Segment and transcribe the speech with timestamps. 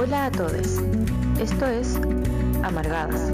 [0.00, 0.78] Hola a todos.
[1.40, 1.98] Esto es
[2.62, 3.32] Amargadas,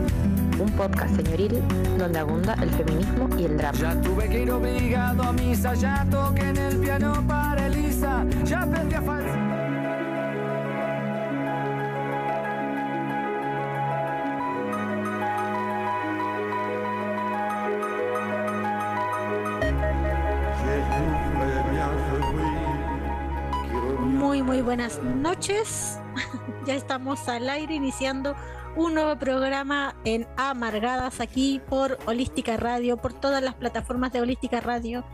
[0.58, 1.62] un podcast señoril
[1.98, 3.78] donde abunda el feminismo y el drama.
[3.78, 8.62] Ya tuve que ir obligado a misa, ya toqué en el piano para Elisa, ya
[8.62, 9.38] aprendí a falsar.
[24.00, 26.00] Muy, muy buenas noches.
[26.66, 28.34] ya estamos al aire iniciando
[28.76, 34.60] un nuevo programa en Amargadas aquí por Holística Radio, por todas las plataformas de Holística
[34.60, 35.04] Radio.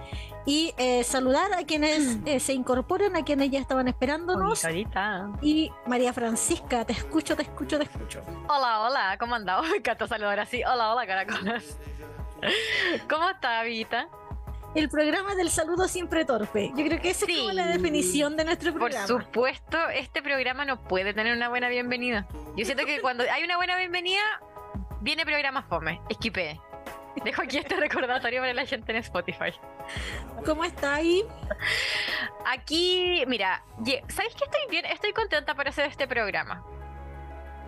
[0.46, 4.60] Y eh, saludar a quienes eh, se incorporan, a quienes ya estaban esperándonos.
[5.42, 8.22] Y María Francisca, te escucho, te escucho, te escucho.
[8.48, 9.68] Hola, hola, ¿cómo andamos?
[9.70, 10.62] Me encanta saludar así.
[10.64, 11.76] Hola, hola, caracolas.
[13.08, 14.08] ¿Cómo está, Vita?
[14.74, 16.70] El programa del saludo siempre torpe.
[16.76, 19.06] Yo creo que esa es como la definición de nuestro Por programa.
[19.06, 22.28] supuesto, este programa no puede tener una buena bienvenida.
[22.56, 24.22] Yo siento que cuando hay una buena bienvenida,
[25.00, 26.00] viene programa fome.
[26.08, 26.60] Esquipé.
[27.24, 29.52] Dejo aquí este recordatorio para la gente en Spotify.
[30.46, 31.24] ¿Cómo está ahí?
[32.46, 33.64] Aquí, mira,
[34.08, 34.84] ¿sabéis que estoy bien?
[34.86, 36.64] Estoy contenta por hacer este programa.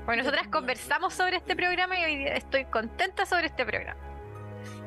[0.05, 4.12] Porque nosotras conversamos sobre este programa y hoy día estoy contenta sobre este programa.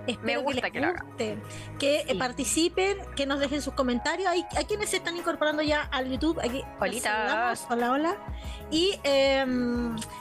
[0.07, 1.05] Espero gusta les que lo hagan.
[1.07, 1.37] guste,
[1.79, 2.13] que eh, Sí.
[2.15, 4.29] participen, que nos dejen sus comentarios.
[4.29, 6.39] Hay, hay quienes se están incorporando ya al YouTube.
[6.39, 6.63] Aquí.
[7.69, 8.15] Hola, hola.
[8.71, 9.45] Y eh,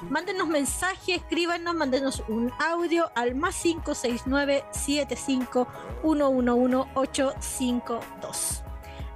[0.08, 5.66] mándenos mensajes, escríbanos, mándenos un audio al más 569 75
[6.02, 8.63] 111 852.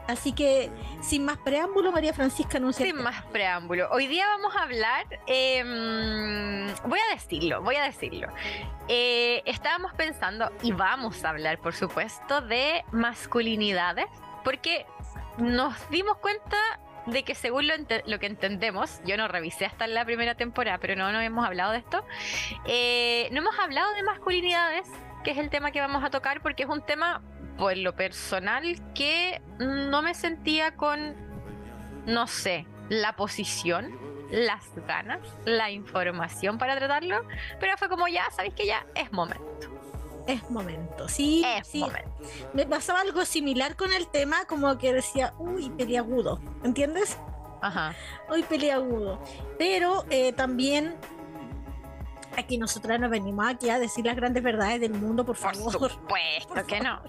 [0.08, 0.70] Así que,
[1.02, 2.84] sin más preámbulo, María Francisca anuncia.
[2.86, 8.28] Sin más preámbulo, hoy día vamos a hablar, em, voy a decirlo, voy a decirlo.
[8.88, 14.06] Eh, estábamos pensando, y vamos a hablar, por supuesto, de masculinidades,
[14.44, 14.86] porque
[15.36, 16.56] nos dimos cuenta
[17.06, 20.78] de que según lo, ente- lo que entendemos, yo no revisé hasta la primera temporada,
[20.78, 22.02] pero no, no hemos hablado de esto,
[22.66, 24.88] eh, no hemos hablado de masculinidades,
[25.22, 27.22] que es el tema que vamos a tocar, porque es un tema,
[27.58, 28.64] por lo personal,
[28.94, 31.14] que no me sentía con
[32.06, 33.94] no sé, la posición,
[34.30, 37.22] las ganas, la información para tratarlo,
[37.60, 39.44] pero fue como ya, sabéis que ya es momento.
[40.26, 41.08] Es momento.
[41.08, 41.80] Sí, Es sí.
[41.80, 42.10] momento.
[42.54, 46.40] Me pasaba algo similar con el tema, como que decía, uy, peliagudo.
[46.64, 47.18] ¿Entiendes?
[47.62, 47.94] Ajá.
[48.30, 49.22] Uy, peliagudo.
[49.58, 50.96] Pero eh, también
[52.38, 55.72] aquí nosotras nos venimos aquí a decir las grandes verdades del mundo, por Por favor.
[55.90, 57.00] supuesto Por que no.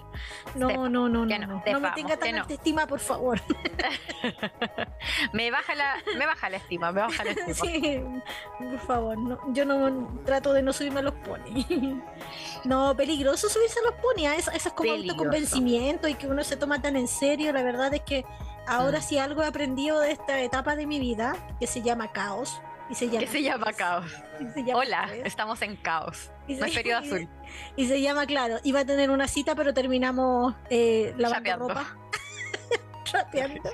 [0.54, 1.24] No, no, no, no.
[1.26, 2.40] no, me tenga tan no.
[2.42, 3.40] autoestima, por favor.
[5.32, 7.54] Me baja la, me baja la estima, me baja la estima.
[7.54, 8.02] sí,
[8.58, 9.18] por favor.
[9.18, 11.66] No, yo no trato de no subirme a los ponis.
[12.64, 14.26] no, peligroso subirse a los ponis.
[14.26, 17.52] a Esas, esas como autoconvencimiento y que uno se toma tan en serio.
[17.52, 18.24] La verdad es que
[18.66, 19.02] ahora Mm.
[19.02, 22.60] sí algo he aprendido de esta etapa de mi vida que se llama caos.
[22.90, 24.10] Y se llama, ¿Qué se llama caos?
[24.52, 26.32] se llama Hola, estamos en caos.
[26.48, 27.28] Y No es se- periodo y- azul.
[27.76, 31.68] Y se llama, claro, iba a tener una cita, pero terminamos eh, lavando Chapeando.
[31.68, 31.96] ropa.
[33.12, 33.62] Rapeando.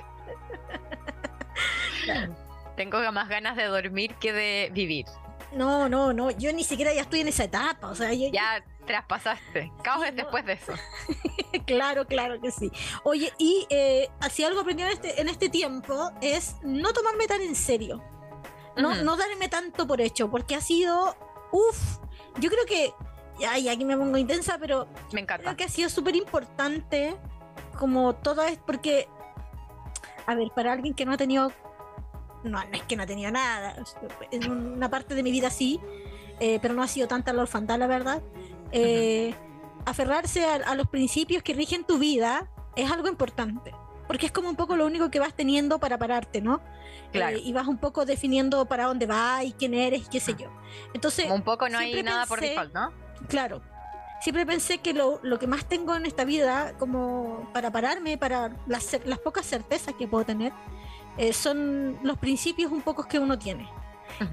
[2.75, 5.05] Tengo más ganas de dormir que de vivir.
[5.53, 8.63] No, no, no, yo ni siquiera ya estoy en esa etapa, o sea, yo, Ya
[8.85, 9.71] traspasaste.
[9.81, 10.23] Caos Sí, es no.
[10.23, 10.73] después de eso.
[11.65, 12.69] claro, claro que sí.
[13.03, 17.41] Oye, y eh, si algo aprendí en este, en este tiempo es no tomarme tan
[17.41, 18.03] en serio,
[18.77, 21.15] no, no darme tanto por hecho, porque ha sido,
[21.51, 21.97] uff,
[22.39, 22.93] yo creo que,
[23.47, 25.43] ay, aquí me pongo intensa, pero Me encanta.
[25.43, 27.15] creo que ha sido súper importante
[27.77, 29.07] como todo es porque
[30.25, 31.51] a ver para alguien que no ha tenido
[32.43, 33.75] no, no es que no ha tenido nada
[34.31, 35.79] en una parte de mi vida sí
[36.39, 38.21] eh, pero no ha sido tanta la orfandad la verdad
[38.71, 39.35] eh,
[39.85, 43.73] aferrarse a, a los principios que rigen tu vida es algo importante
[44.07, 46.61] porque es como un poco lo único que vas teniendo para pararte, ¿no?
[47.11, 47.37] Claro.
[47.37, 50.33] Eh, y vas un poco definiendo para dónde vas y quién eres y qué sé
[50.35, 50.47] yo.
[50.93, 52.91] Entonces, Como un poco no hay nada por pensé- default, ¿no?
[53.27, 53.61] Claro.
[54.21, 58.51] Siempre pensé que lo, lo que más tengo en esta vida, como para pararme, para
[58.65, 60.51] las, las pocas certezas que puedo tener,
[61.17, 63.69] eh, son los principios un pocos que uno tiene.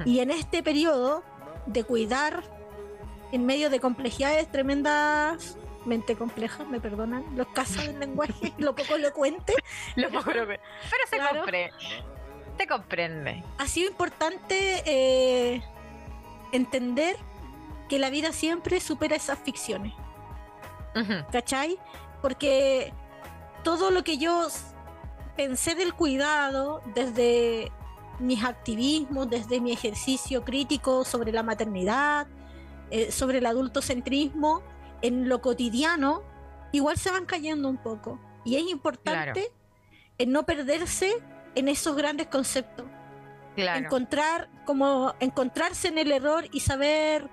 [0.07, 1.23] Y en este periodo
[1.67, 2.43] de cuidar,
[3.33, 4.49] en medio de complejidades
[5.85, 9.53] tremendamente complejas, me perdonan los casos del lenguaje, lo poco elocuente,
[9.97, 10.61] Lo poco lo que-
[10.91, 11.37] Pero se Claro.
[11.41, 11.73] comprende.
[12.59, 13.45] Se comprende.
[13.59, 15.63] ha sido importante eh,
[16.53, 17.17] entender
[17.89, 19.93] que la vida siempre supera esas ficciones.
[20.97, 21.13] Ujú.
[21.33, 21.77] ¿cachai?
[22.23, 22.93] Porque
[23.65, 24.47] todo lo que yo
[25.37, 27.73] pensé del cuidado desde
[28.21, 32.29] mis activismos, desde mi ejercicio crítico sobre la maternidad,
[32.93, 34.63] eh, sobre el adultocentrismo,
[35.05, 36.23] en lo cotidiano,
[36.73, 38.19] igual se van cayendo un poco.
[38.43, 39.53] Y es importante
[40.17, 41.23] en no perderse
[41.55, 42.87] en esos grandes conceptos.
[43.55, 43.87] Claro.
[43.87, 47.31] encontrar como encontrarse en el error y saber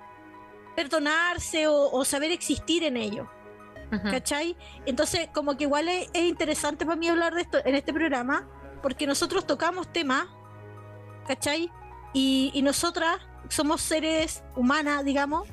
[0.76, 3.28] perdonarse o, o saber existir en ello.
[3.90, 4.56] ¿Cachai?
[4.86, 8.48] Entonces, como que igual es, es interesante para mí hablar de esto en este programa,
[8.82, 10.28] porque nosotros tocamos temas,
[11.26, 11.70] ¿cachai?
[12.14, 13.18] Y, y nosotras
[13.52, 15.48] somos seres humanas, digamos,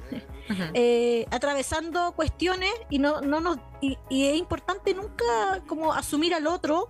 [0.73, 6.47] eh, atravesando cuestiones y no, no nos y, y es importante nunca como asumir al
[6.47, 6.87] otro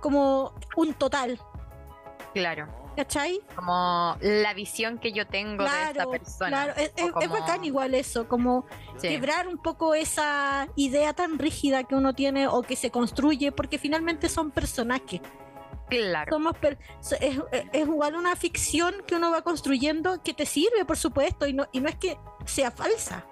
[0.00, 1.40] como un total,
[2.34, 2.66] Claro.
[2.96, 3.40] ¿cachai?
[3.56, 6.48] Como la visión que yo tengo de esta persona.
[6.48, 8.66] claro, es, bacán igual eso, como
[8.98, 9.08] Sí.
[9.08, 13.78] quebrar un poco esa idea tan rígida que uno tiene o que se construye, porque
[13.78, 15.20] finalmente son personajes.
[15.88, 16.30] Claro.
[16.32, 20.96] Somos per- es, es- igual una ficción que uno va construyendo que te sirve, por
[20.96, 22.16] supuesto, y no, y no es que
[22.46, 23.24] sea falsa,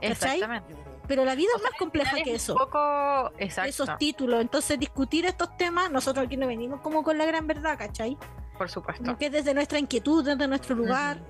[0.00, 0.10] ¿cachai?
[0.40, 0.74] Exactamente.
[1.06, 2.54] pero la vida O es más compleja que un eso.
[2.56, 3.32] poco.
[3.38, 3.70] Exacto.
[3.70, 7.78] Esos títulos, entonces discutir estos temas, nosotros aquí no venimos como con la gran verdad,
[7.78, 8.18] ¿cachai?
[8.58, 9.04] Por supuesto.
[9.04, 11.20] Como que es desde nuestra inquietud, desde nuestro lugar.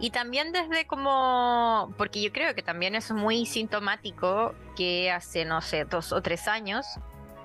[0.00, 5.60] Y también desde como, porque yo creo que también es muy sintomático que hace, no
[5.60, 6.84] sé, dos o tres años,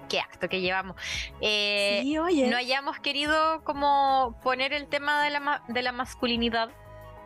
[0.08, 0.96] que acto que llevamos,
[1.42, 2.48] eh, sí, oye.
[2.48, 6.70] no hayamos querido como poner el tema de la, de la masculinidad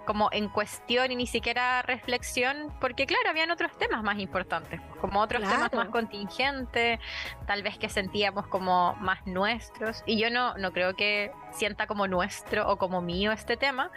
[0.05, 5.21] como en cuestión y ni siquiera reflexión, porque claro, habían otros temas más importantes, como
[5.21, 6.99] otros temas más contingentes,
[7.45, 12.07] tal vez que sentíamos como más nuestros, y yo no, no creo que sienta como
[12.07, 13.91] nuestro o como mío este tema,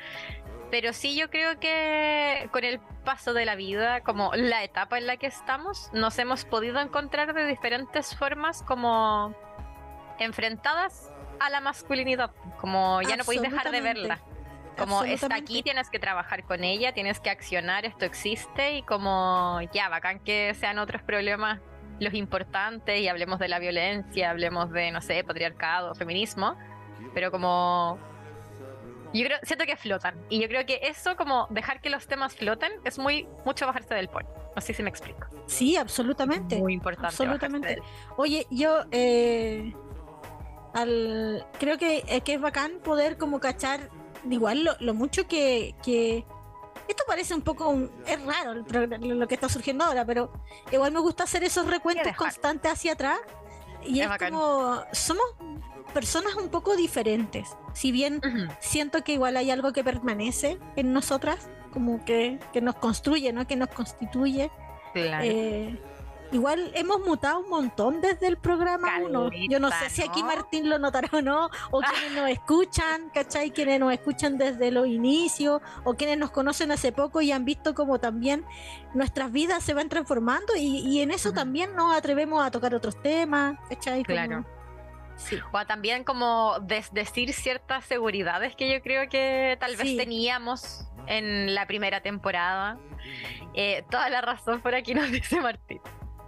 [0.74, 5.06] pero sí yo creo que con el paso de la vida, como la etapa en
[5.06, 9.32] la que estamos, nos hemos podido encontrar de diferentes formas como
[10.18, 14.18] enfrentadas a la masculinidad, como ya no podéis dejar de verla.
[14.76, 19.60] Como está aquí, tienes que trabajar con ella, tienes que accionar, esto existe y como
[19.72, 21.60] ya, bacán que sean otros problemas
[22.00, 26.56] los importantes y hablemos de la violencia, hablemos de, no sé, patriarcado, feminismo,
[27.14, 28.12] pero como...
[29.14, 32.34] Yo creo, siento que flotan y yo creo que eso, como dejar que los temas
[32.34, 34.10] floten, es muy mucho bajarse del.
[34.54, 35.26] No sé si me explico.
[35.46, 36.56] Sí, absolutamente.
[36.58, 37.06] Muy importante.
[37.08, 37.78] absolutamente.
[38.16, 39.72] Oye, yo eh,
[40.74, 43.88] al, creo que, eh, que es bacán poder como cachar
[44.28, 46.24] igual lo, lo mucho que, que-
[46.88, 50.32] esto parece un poco un- es raro el lo que está surgiendo ahora, pero
[50.72, 53.18] igual me gusta hacer esos recuentos constantes hacia atrás
[53.84, 55.24] y Es es, como somos
[55.92, 57.48] personas un poco diferentes.
[57.72, 62.38] Si bien del- Ujú, siento que igual hay algo que permanece en nosotras, como que,
[62.52, 63.46] que nos construye, ¿no?
[63.46, 64.50] Que nos constituye.
[64.92, 65.24] Claro.
[65.26, 65.76] Eh,
[66.30, 69.30] igual hemos mutado un montón desde el programa 1.
[69.50, 70.28] Yo no sé Caleta, si aquí ¿no?
[70.28, 73.50] Martín lo notará o no, o quienes nos escuchan, ¿cachai?
[73.50, 77.74] Quienes nos escuchan desde los inicios, o quienes nos conocen hace poco y han visto
[77.74, 78.44] como también
[78.94, 81.36] nuestras vidas se van transformando y, y en eso Ujú.
[81.36, 84.04] también nos atrevemos a tocar otros temas, ¿cachai?
[84.04, 84.44] Como- Claro.
[85.16, 85.38] Sí.
[85.52, 89.96] O también como desdecir ciertas seguridades que yo creo que tal vez Sí.
[89.96, 92.78] teníamos en la primera temporada.
[93.54, 95.80] Eh, toda la razón por aquí nos dice Martín.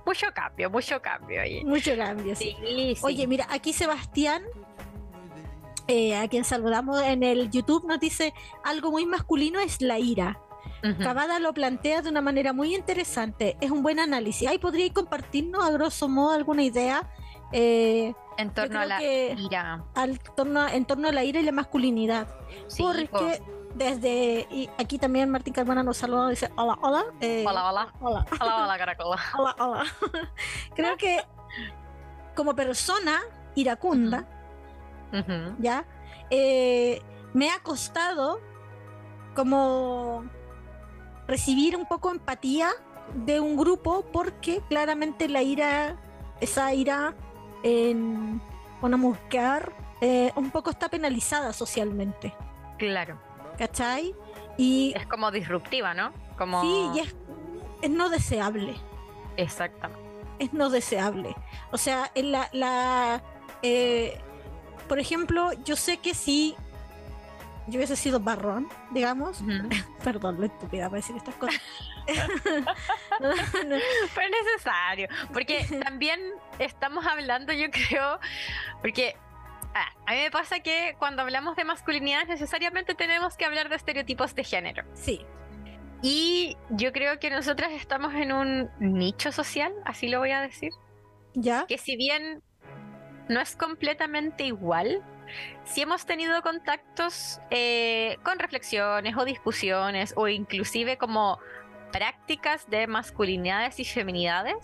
[0.05, 1.43] Mucho cambio, mucho cambio.
[1.43, 2.57] Oye, Mucho cambio, sí.
[2.61, 3.01] sí, sí.
[3.03, 4.43] Oye, mira, aquí Sebastián,
[5.89, 8.33] eh, a quien saludamos en el YouTube, nos dice
[8.65, 10.39] algo muy masculino es la ira.
[10.85, 11.03] Ujú.
[11.03, 13.57] Cavada lo plantea de una manera muy interesante.
[13.61, 14.49] Es un buen análisis.
[14.49, 17.09] Ahí podría compartirnos a grosso modo alguna idea
[17.53, 19.85] eh, en torno a la ira.
[19.95, 22.29] al torno, en torno a la ira y la masculinidad.
[22.69, 23.69] Sí, porque po.
[23.75, 27.93] desde y aquí también Martín Carmona nos saluda dice hola hola eh, Hola, hola.
[28.01, 29.17] hola Hola, hola, caracola.
[29.39, 29.85] hola hola
[30.75, 31.19] creo que
[32.35, 33.21] como persona
[33.55, 34.27] iracunda.
[35.59, 35.85] ¿ya?
[36.31, 37.01] Eh,
[37.33, 38.41] me ha costado
[39.35, 40.25] como
[41.27, 42.71] recibir un poco empatía
[43.15, 45.97] de un grupo porque claramente la ira,
[46.41, 47.15] esa ira
[47.67, 48.41] en
[48.81, 52.33] una mujer, eh, un poco está penalizada socialmente,
[52.79, 53.19] Claro.
[53.59, 54.15] ¿cachai?
[54.57, 56.13] Y Es como disruptiva, ¿no?
[56.39, 56.63] Como...
[56.63, 57.17] sí, y es,
[57.83, 58.77] es no deseable.
[59.37, 60.01] Exactamente.
[60.39, 61.35] es no deseable.
[61.73, 63.23] O sea, en la, la
[63.63, 64.21] eh,
[64.89, 66.55] por ejemplo, yo sé que si
[67.67, 69.43] yo hubiese sido barrón, digamos,
[70.05, 71.61] perdón, lo estúpida para decir estas cosas.
[73.21, 76.21] No, es necesario, porque también
[76.59, 78.21] estamos hablando, yo creo,
[78.81, 79.17] porque
[79.75, 83.77] ah, a mí me pasa que cuando hablamos de masculinidad necesariamente tenemos que hablar de
[83.77, 84.85] estereotipos de género.
[84.95, 85.25] sí,
[86.03, 90.73] Y yo creo que nosotras estamos en un nicho social, así lo voy a decir,
[91.35, 92.43] ya, que si bien
[93.29, 95.03] no es completamente igual,
[95.65, 101.39] si hemos tenido contactos eh, con reflexiones o discusiones o inclusive como
[101.93, 104.57] prácticas de masculinidades y feminidades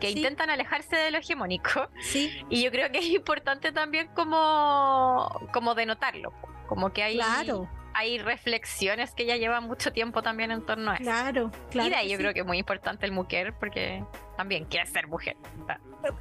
[0.00, 0.18] que Sí.
[0.18, 5.74] intentan alejarse de lo hegemónico sí, y yo creo que es importante también como, como
[5.74, 6.32] denotarlo
[6.68, 10.96] Como que hay, Claro, hay reflexiones que ya llevan mucho tiempo también en torno a
[10.96, 11.04] eso.
[11.04, 11.86] claro, claro.
[11.86, 12.22] y de ahí yo sí.
[12.22, 14.04] creo que es muy importante el mujer porque
[14.36, 15.36] también quiere ser mujer.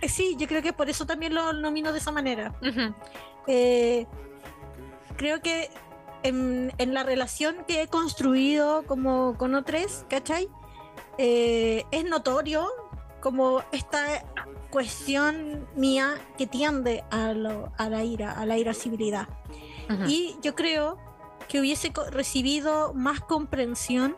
[0.01, 2.53] Eh, Sí, yo creo que por eso también lo nomino de esa manera.
[3.47, 4.07] Eh,
[5.17, 5.69] creo que
[6.27, 10.49] en, en la relación que he construido como con otros, ¿cachai?
[11.17, 12.67] Eh, es notorio
[13.21, 14.23] como esta
[14.69, 19.27] cuestión mía que tiende a, lo- a la ira, a la irascibilidad.
[19.89, 20.03] ujú.
[20.07, 20.97] Y yo creo
[21.47, 24.15] que hubiese recibido más comprensión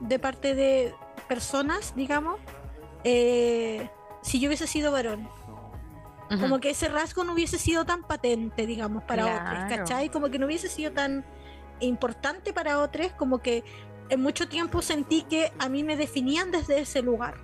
[0.00, 0.94] de parte de
[1.28, 2.40] personas, digamos,
[3.04, 3.88] eh,
[4.22, 5.28] si yo hubiese sido varón.
[6.38, 9.76] Como que ese rasgo no hubiese sido tan patente, digamos, para otros, Claro.
[9.76, 10.08] ¿cachai?
[10.10, 11.24] Como que no hubiese sido tan
[11.80, 13.64] importante para otros, como que
[14.10, 17.34] en mucho tiempo sentí que a mí me definían desde ese lugar.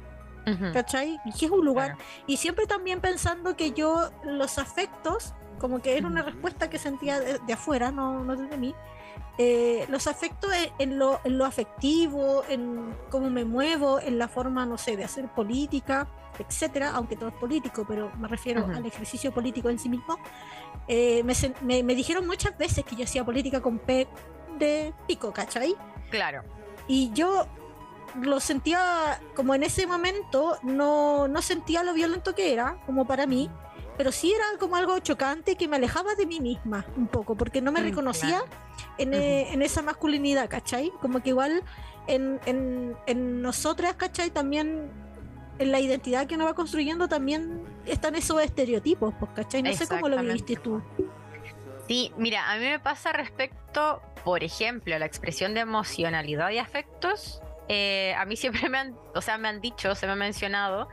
[0.72, 1.18] ¿cachai?
[1.24, 1.96] Y que es un lugar.
[1.96, 2.04] Claro.
[2.28, 7.18] Y siempre también pensando que yo los afectos, como que era una respuesta que sentía
[7.18, 8.72] de, de afuera, no, no desde mí,
[9.38, 14.28] eh, los afectos en, en lo, en lo afectivo, en cómo me muevo, en la
[14.28, 16.06] forma, no sé, de hacer política,
[16.38, 18.72] etcétera, aunque todo es político, pero me refiero Ujú.
[18.72, 20.18] al ejercicio político en sí mismo,
[20.88, 24.06] eh, me, me- me dijeron muchas veces que yo hacía política con P
[24.58, 25.74] de pico, ¿cachai?
[26.10, 26.42] Claro.
[26.88, 27.46] Y yo
[28.22, 33.26] lo sentía como en ese momento, no, no sentía lo violento que era, como para
[33.26, 33.50] mí,
[33.98, 37.60] pero sí era como algo chocante que me alejaba de mí misma un poco, porque
[37.60, 38.46] no me Mm, reconocía claro.
[38.98, 40.92] en, eh, en esa masculinidad, ¿cachai?
[41.00, 41.62] Como que igual
[42.06, 44.30] en, en, en nosotras, ¿cachai?
[44.30, 44.90] También
[45.58, 49.62] en la identidad que uno va construyendo también están esos estereotipos, pues, ¿cachai?
[49.62, 50.82] No sé cómo lo viviste tú.
[51.88, 56.58] Sí, mira, a mí me pasa respecto, por ejemplo, a la expresión de emocionalidad y
[56.58, 57.40] afectos.
[57.68, 60.88] eh, a mí siempre me han, o sea, me han dicho, se me ha mencionado,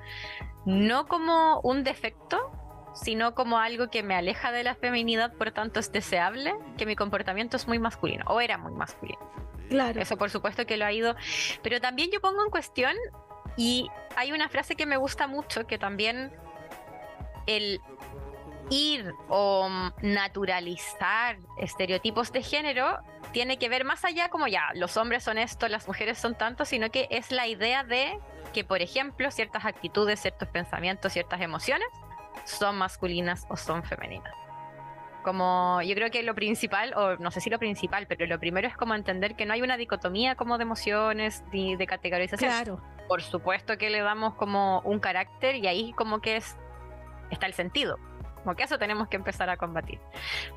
[0.65, 2.51] no como un defecto,
[2.95, 6.95] sino como algo que me aleja de la feminidad, por tanto es deseable, que mi
[6.95, 9.19] comportamiento es muy masculino, o era muy masculino.
[9.69, 10.01] Claro.
[10.01, 11.15] Eso por supuesto que lo ha ido.
[11.63, 12.95] Pero también yo pongo en cuestión,
[13.57, 16.31] y hay una frase que me gusta mucho, que también
[17.45, 17.81] el
[18.69, 19.69] ir o
[20.01, 22.99] naturalizar estereotipos de género
[23.31, 26.65] tiene que ver más allá como ya, los hombres son esto, las mujeres son tanto,
[26.65, 28.19] sino que es la idea de
[28.53, 31.87] que, por ejemplo, ciertas actitudes, ciertos pensamientos, ciertas emociones
[32.45, 34.42] son masculinas o son femeninas.
[35.23, 38.67] Como yo creo que lo principal, o no sé si lo principal, pero lo primero
[38.67, 42.51] es como entender que no hay una dicotomía como de emociones ni de categorización.
[42.51, 42.81] Claro.
[43.07, 46.57] Por supuesto que le damos como un carácter y ahí como que es
[47.31, 47.97] está el sentido.
[48.43, 49.99] Como que eso tenemos que empezar a combatir.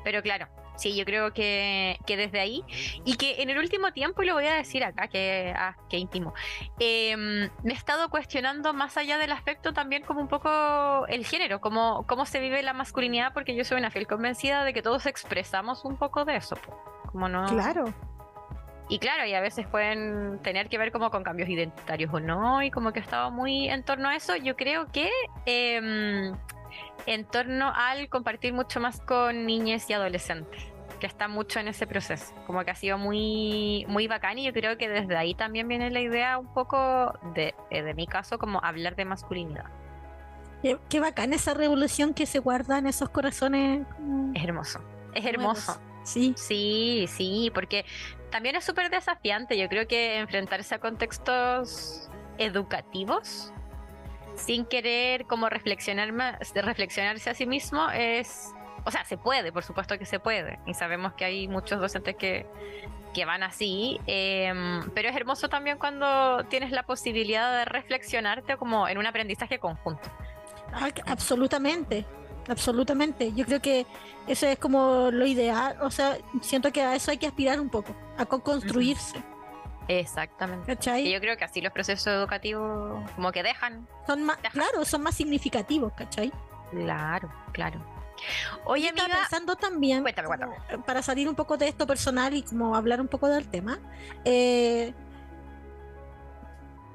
[0.03, 0.47] Pero claro,
[0.77, 2.63] sí, yo creo que, que desde ahí,
[3.03, 5.97] y que en el último tiempo, y lo voy a decir acá, que, ah, qué
[5.97, 6.33] íntimo,
[6.79, 11.59] em, me he estado cuestionando más allá del aspecto también como un poco el género,
[11.59, 15.05] cómo, cómo se vive la masculinidad, porque yo soy una fiel convencida de que todos
[15.05, 16.55] expresamos un poco de eso.
[17.11, 17.85] Como no, Claro.
[18.89, 22.61] y claro, y a veces pueden tener que ver como con cambios identitarios o no,
[22.61, 24.35] y como que he estado muy en torno a eso.
[24.35, 25.09] Yo creo que
[25.45, 26.33] em,
[27.05, 30.61] en torno al compartir mucho más con niñas y adolescentes,
[30.99, 34.53] que está mucho en ese proceso, como que ha sido muy, muy bacán y yo
[34.53, 38.37] creo que desde ahí también viene la idea un poco de, eh, de mi caso,
[38.39, 39.65] como hablar de masculinidad.
[40.61, 43.85] Qué, qué bacán esa revolución que se guarda en esos corazones.
[44.33, 44.79] Es hermoso,
[45.13, 45.69] es nuevos.
[45.69, 45.81] hermoso.
[46.03, 46.33] Sí.
[46.37, 47.85] Sí, sí, porque
[48.31, 49.57] también es súper desafiante.
[49.57, 53.53] Yo creo que enfrentarse a contextos educativos
[54.37, 58.53] sin querer como reflexionar más, reflexionarse a sí mismo es,
[58.85, 60.59] o sea, se puede, por supuesto que se puede.
[60.65, 62.45] Y sabemos que hay muchos docentes que,
[63.13, 68.87] que van así, em, pero es hermoso también cuando tienes la posibilidad de reflexionarte como
[68.87, 70.09] en un aprendizaje conjunto.
[70.73, 72.05] Ah, absolutamente,
[72.47, 73.33] absolutamente.
[73.33, 73.85] Yo creo que
[74.27, 75.77] eso es como lo ideal.
[75.81, 79.23] O sea, siento que a eso hay que aspirar un poco, a co-construirse.
[79.87, 80.71] Exactamente.
[80.71, 81.11] Y ¿Cachai?
[81.11, 84.49] yo creo que así los procesos educativos como que dejan Son más, Ajá.
[84.51, 86.31] claro, son más significativos, ¿cachai?
[86.71, 87.79] Claro, claro.
[88.65, 92.41] Oye, Yo estaba pensando también, Cuéntame, como, para salir un poco de esto personal y
[92.41, 93.79] como hablar un poco del tema,
[94.25, 94.93] eh,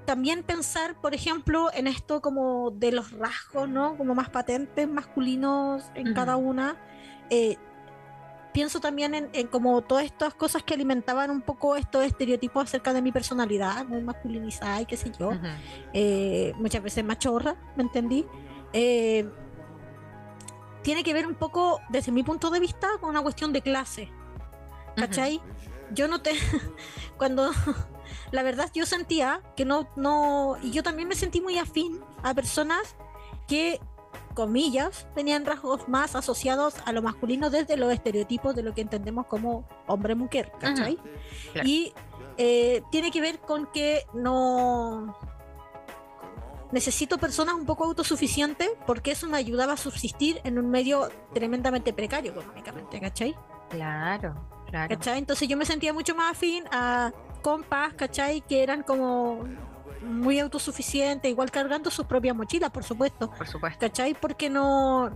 [0.05, 3.97] también pensar, por ejemplo, en esto como de los rasgos, ¿no?
[3.97, 6.77] Como más patentes, masculinos en cada una.
[7.31, 7.57] Eh,
[8.53, 12.93] pienso también en, en como todas estas cosas que alimentaban un poco estos estereotipos acerca
[12.93, 15.47] de mi personalidad, muy masculinizada y qué sé yo Ujú.
[15.93, 18.27] eh, muchas veces machorra, ¿me entendí?
[18.73, 19.29] Eh,
[20.83, 24.11] tiene que ver un poco, desde mi punto de vista, con una cuestión de clase,
[24.97, 25.41] ¿cachai?
[25.93, 26.33] Yo no te...
[27.17, 27.51] cuando...
[28.31, 30.57] La verdad yo sentía que no, no...
[30.63, 32.97] Y yo también me sentí muy afín a personas
[33.47, 33.81] que
[34.35, 39.27] comillas, tenían rasgos más asociados a lo masculino desde los estereotipos de lo que entendemos
[39.27, 40.99] como hombre-mujer, ¿cachai?
[41.53, 41.69] Claro.
[41.69, 41.93] Y
[42.39, 45.17] eh, tiene que ver con que no
[46.73, 51.93] necesito personas un poco autosuficientes porque eso me ayudaba a subsistir en un medio tremendamente
[51.93, 53.37] precario económicamente, ¿cachai?
[53.69, 54.35] Claro,
[54.67, 54.89] claro.
[54.89, 55.19] ¿cachai?
[55.19, 57.13] Entonces yo me sentía mucho más afín a
[57.43, 58.41] compas, ¿cachai?
[58.41, 59.45] Que eran como
[60.03, 63.31] muy autosuficientes, igual cargando sus propias mochilas, por supuesto.
[63.31, 63.79] Por supuesto.
[63.81, 64.15] ¿Cachai?
[64.15, 65.11] Porque no.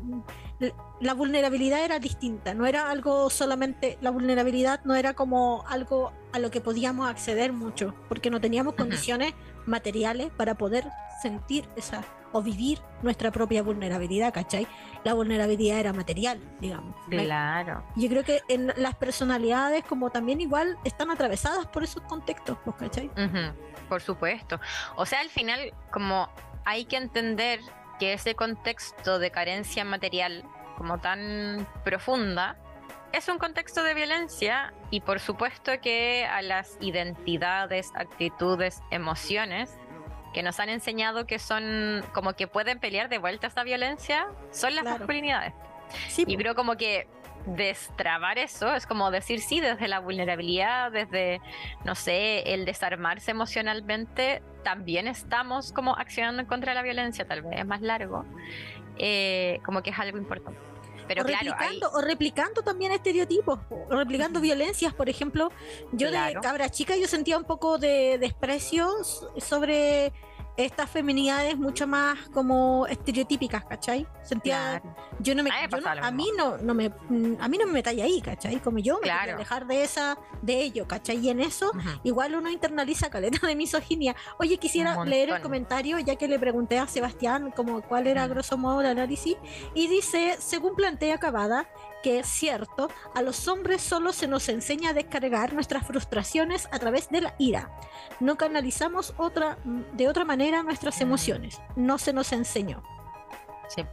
[1.01, 3.99] La vulnerabilidad era distinta, no era algo solamente.
[4.01, 8.75] La vulnerabilidad no era como algo a lo que podíamos acceder mucho, porque no teníamos
[8.75, 9.35] condiciones
[9.67, 10.87] materiales para poder
[11.21, 12.03] sentir esa
[12.37, 14.67] o vivir nuestra propia vulnerabilidad, ¿cachai?
[15.05, 16.95] La vulnerabilidad era material, digamos.
[17.09, 17.83] Claro.
[17.97, 22.77] Yo creo que en las personalidades, como también igual, están atravesadas por esos contextos, pues,
[22.77, 23.11] ¿cachai?
[23.89, 24.61] Por supuesto.
[24.97, 26.29] O sea, al final, como
[26.67, 27.61] hay que entender
[27.99, 30.45] que ese contexto de carencia material
[30.77, 32.59] como tan profunda
[33.13, 39.79] es un contexto de violencia y por supuesto que a las identidades, actitudes, emociones
[40.37, 44.75] que nos han enseñado que son como que pueden pelear de vuelta esta violencia son
[44.75, 44.99] las Claro.
[44.99, 45.55] masculinidades.
[46.09, 47.09] Sí, Y creo como que
[47.47, 51.41] destrabar eso es como decir sí desde la vulnerabilidad, desde,
[51.87, 57.41] no sé, el desarmarse emocionalmente, también estamos como accionando en contra de la violencia, tal
[57.41, 58.27] vez es más largo,
[58.99, 60.61] eh, como que es algo importante.
[61.09, 65.51] Pero o, claro, hay, replicando, o replicando también estereotipos, o replicando violencias, por ejemplo,
[65.93, 66.35] yo Claro.
[66.35, 68.91] de cabra chica yo sentía un poco de desprecio
[69.39, 70.13] sobre
[70.57, 74.07] estas feminidades mucho más como estereotípicas, ¿cachai?
[74.23, 77.49] Sentía, claro, yo no me, A yo no- a mí no, no me, mm, a
[77.49, 78.61] mí no me metáis ahí, ¿cachai?
[78.61, 79.37] Como yo me quería Claro.
[79.37, 81.19] alejar de esa, de ello, ¿cachai?
[81.19, 81.71] Y en eso
[82.05, 84.17] igual uno internaliza caleta de misoginia.
[84.39, 88.57] Oye, quisiera leer el comentario, ya que le pregunté a Sebastián como cuál era grosso
[88.57, 89.37] modo el análisis,
[89.75, 91.69] y dice, según plantea Cavada,
[92.07, 96.79] que es cierto, a los hombres solo se nos enseña a descargar nuestras frustraciones a
[96.79, 97.69] través de la ira.
[98.21, 101.61] No canalizamos otra, de otra manera nuestras emociones.
[101.75, 102.85] No se nos enseñó.
[103.67, 103.85] Sí.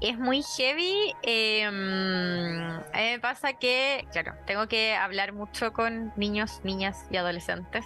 [0.00, 1.14] Es muy heavy.
[1.22, 7.18] eh, a mí me pasa que, claro, tengo que hablar mucho con niños, niñas y
[7.18, 7.84] adolescentes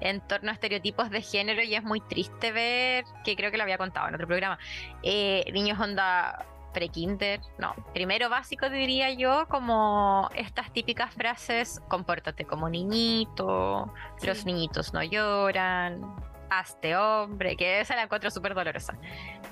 [0.00, 3.62] en torno a estereotipos de género y es muy triste ver, que creo que lo
[3.62, 4.58] había contado en otro programa,
[5.02, 12.68] eh, niños onda pre-kinder, no, primero básico diría yo, como estas típicas frases, compórtate como
[12.68, 13.90] niñito,
[14.22, 16.02] los niñitos no lloran,
[16.50, 18.94] hazte hombre, que esa la encuentro súper dolorosa,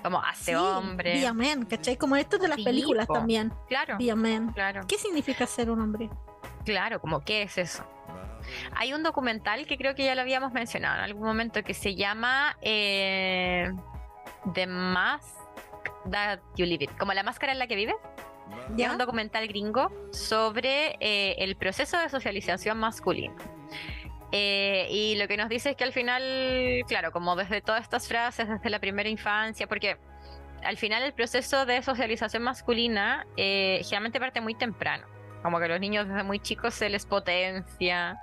[0.02, 1.96] como hazte Sí, hombre, Be a man, ¿cachai?
[1.96, 3.14] Como esto de las Sí, películas po.
[3.14, 3.52] también.
[3.68, 4.52] claro, Be a man.
[4.52, 4.82] claro.
[4.86, 6.10] ¿Qué significa ser un hombre?
[6.66, 7.84] Claro, como qué es eso.
[8.76, 11.94] Hay un documental que creo que ya lo habíamos mencionado en algún momento que se
[11.94, 13.72] llama eh,
[14.52, 14.66] The
[16.10, 17.96] That You Live In, como la máscara en la que vives.
[18.76, 23.34] Es un documental gringo sobre eh, el proceso de socialización masculino.
[24.32, 28.08] Eh, y lo que nos dice es que al final, claro, como desde todas estas
[28.08, 29.98] frases, desde la primera infancia, porque
[30.64, 35.06] al final el proceso de socialización masculina eh, generalmente parte muy temprano.
[35.42, 38.16] Como que a los niños desde muy chicos se les potencia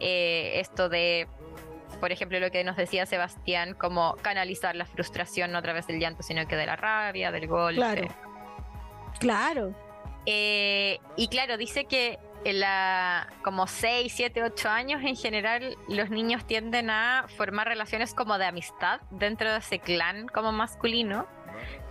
[0.00, 1.28] eh, esto de,
[1.96, 5.98] por ejemplo, lo que nos decía Sebastián, como canalizar la frustración no a través del
[5.98, 7.76] llanto, sino que de la rabia, del golpe.
[7.76, 8.08] Claro.
[9.18, 9.74] Claro.
[10.26, 16.10] Eh, y claro, dice que en la, como 6, 7, 8 años en general los
[16.10, 21.26] niños tienden a formar relaciones como de amistad dentro de ese clan como masculino.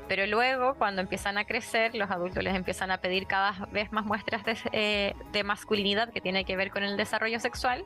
[0.07, 4.05] Pero luego, cuando empiezan a crecer, los adultos les empiezan a pedir cada vez más
[4.05, 7.85] muestras de, eh, de masculinidad que tiene que ver con el desarrollo sexual.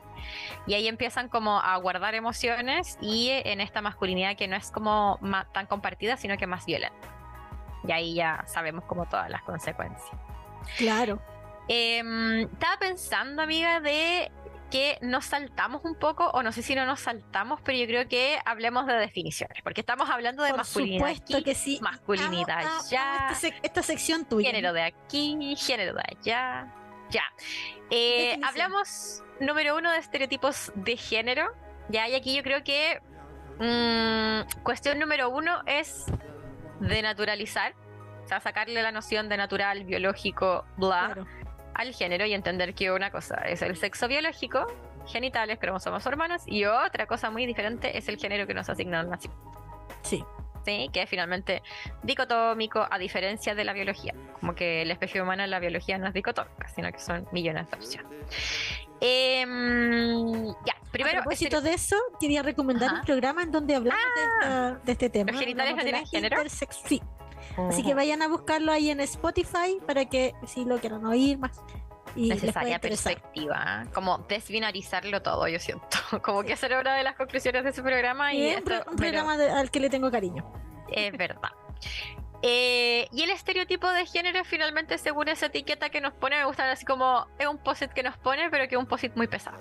[0.66, 5.18] Y ahí empiezan como a guardar emociones y en esta masculinidad que no es como
[5.52, 7.08] tan compartida, sino que más violenta.
[7.86, 10.10] Y ahí ya sabemos como todas las consecuencias.
[10.76, 11.20] Claro.
[11.68, 14.30] Em, estaba pensando, amiga, de
[14.70, 18.08] que nos saltamos un poco, o no sé si no nos saltamos, pero yo creo
[18.08, 21.78] que hablemos de definiciones, porque estamos hablando de Por masculinidad supuesto aquí, que sí.
[21.80, 24.50] masculinidad Amo, amo, ya, amo esta, sec- esta sección tuya.
[24.50, 26.74] género de aquí, género de allá,
[27.10, 27.24] ya.
[27.90, 31.50] Eh, hablamos, número uno, de estereotipos de género,
[31.88, 33.00] ya, y aquí yo creo que
[33.58, 36.04] mm, cuestión número uno es
[36.80, 37.74] de naturalizar,
[38.24, 41.26] o sea, sacarle la noción de natural, biológico, bla, Claro.
[41.74, 44.66] Al género y entender que una cosa es el sexo biológico,
[45.06, 49.08] genitales, cromosomas humanos, y otra cosa muy diferente es el género que nos asigna el
[49.10, 49.52] nacimiento,
[50.02, 50.24] Sí.
[50.64, 50.90] ¿sí?
[50.92, 51.62] que es finalmente
[52.02, 56.08] dicotómico a diferencia de la biología, como que la especie humana en la biología no
[56.08, 58.10] es dicotómica, sino que son millones de opciones.
[59.00, 62.96] Em, ya, primero, a propósito de eso, quería recomendar Ajá.
[62.96, 63.00] Ah.
[63.00, 65.30] un programa en donde hablamos de, esta- de este tema.
[65.32, 66.36] ¿Los genitales no tienen género?
[66.86, 67.00] Sí.
[67.68, 71.60] Así que vayan a buscarlo ahí en Spotify para que si lo quieran oír más.
[72.16, 75.86] Y necesaria perspectiva, como desbinarizarlo todo, yo siento.
[76.22, 78.90] Como que hacer una de las conclusiones de ese programa y Y es un, esto
[78.90, 80.50] un programa al que le tengo cariño.
[80.90, 81.50] es verdad.
[82.42, 86.70] Eh, y el estereotipo de género finalmente según esa etiqueta que nos pone me gusta
[86.70, 89.58] así como es un posit que nos pone pero que es un posit muy pesado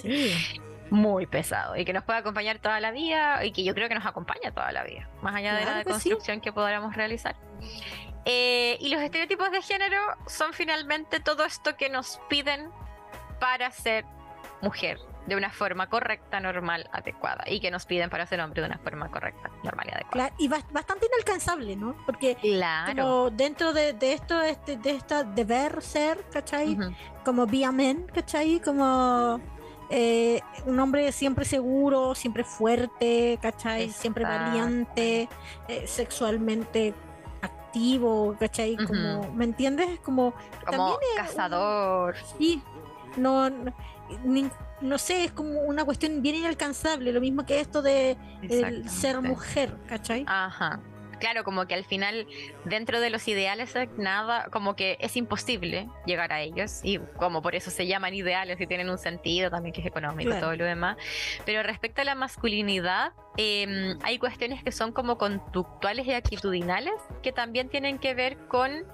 [0.00, 0.32] Sí.
[0.90, 3.94] muy pesado y que nos puede acompañar toda la vida y que yo creo que
[3.94, 6.10] nos acompaña toda la vida más allá de Claro la que sí.
[6.10, 7.34] construcción que podamos realizar
[8.26, 12.70] Eh, y los estereotipos de género son finalmente todo esto que nos piden
[13.38, 14.04] para ser
[14.62, 18.68] mujer de una forma correcta, normal, adecuada y que nos piden para ser hombre de
[18.68, 20.28] una forma correcta, normal y adecuada.
[20.30, 21.96] Claro, y bas- bastante inalcanzable, ¿no?
[22.06, 22.94] Porque Claro.
[23.02, 26.74] como dentro de, de esto, este, de esta deber ser, ¿cachai?
[26.74, 26.94] Ujú.
[27.24, 28.60] Como be a man, ¿cachai?
[28.60, 29.40] Como
[29.90, 33.90] eh, un hombre siempre seguro, siempre fuerte, ¿cachai?
[33.90, 35.28] Siempre valiente,
[35.68, 36.94] eh, sexualmente
[37.42, 38.76] activo, ¿cachai?
[38.76, 39.32] Como.
[39.34, 40.00] ¿me entiendes?
[40.00, 40.32] Como
[40.64, 42.16] como también es cazador.
[42.38, 42.62] Sí,
[43.16, 43.72] no, no,
[44.80, 49.20] no sé, es como una cuestión bien inalcanzable, lo mismo que esto de el ser
[49.20, 50.24] mujer, ¿cachai?
[50.26, 50.80] Ajá.
[51.18, 52.26] Claro, como que al final,
[52.64, 56.80] dentro de los ideales, nada, como que es imposible llegar a ellos.
[56.82, 60.22] Y como por eso se llaman ideales y tienen un sentido también que es económico
[60.22, 60.46] y Claro.
[60.46, 60.96] todo lo demás.
[61.44, 67.32] Pero respecto a la masculinidad, em, hay cuestiones que son como conductuales y actitudinales que
[67.32, 68.84] también tienen que ver con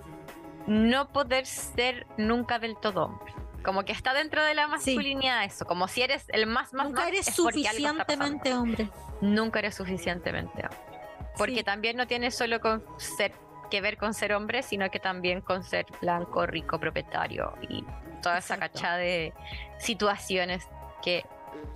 [0.67, 3.33] no poder ser nunca del todo hombre.
[3.65, 4.95] Como que está dentro de la Sí.
[4.95, 8.89] masculinidad eso, como si eres el más más Nunca más, eres suficientemente hombre.
[9.21, 10.90] nunca eres suficientemente hombre.
[11.37, 11.65] Porque Sí.
[11.65, 13.33] también no tiene solo con ser
[13.71, 17.85] que ver con ser hombre, sino que también con ser blanco, rico, propietario y
[18.23, 18.79] toda esa Exacto.
[18.79, 19.33] cacha de
[19.79, 20.67] situaciones
[21.03, 21.25] que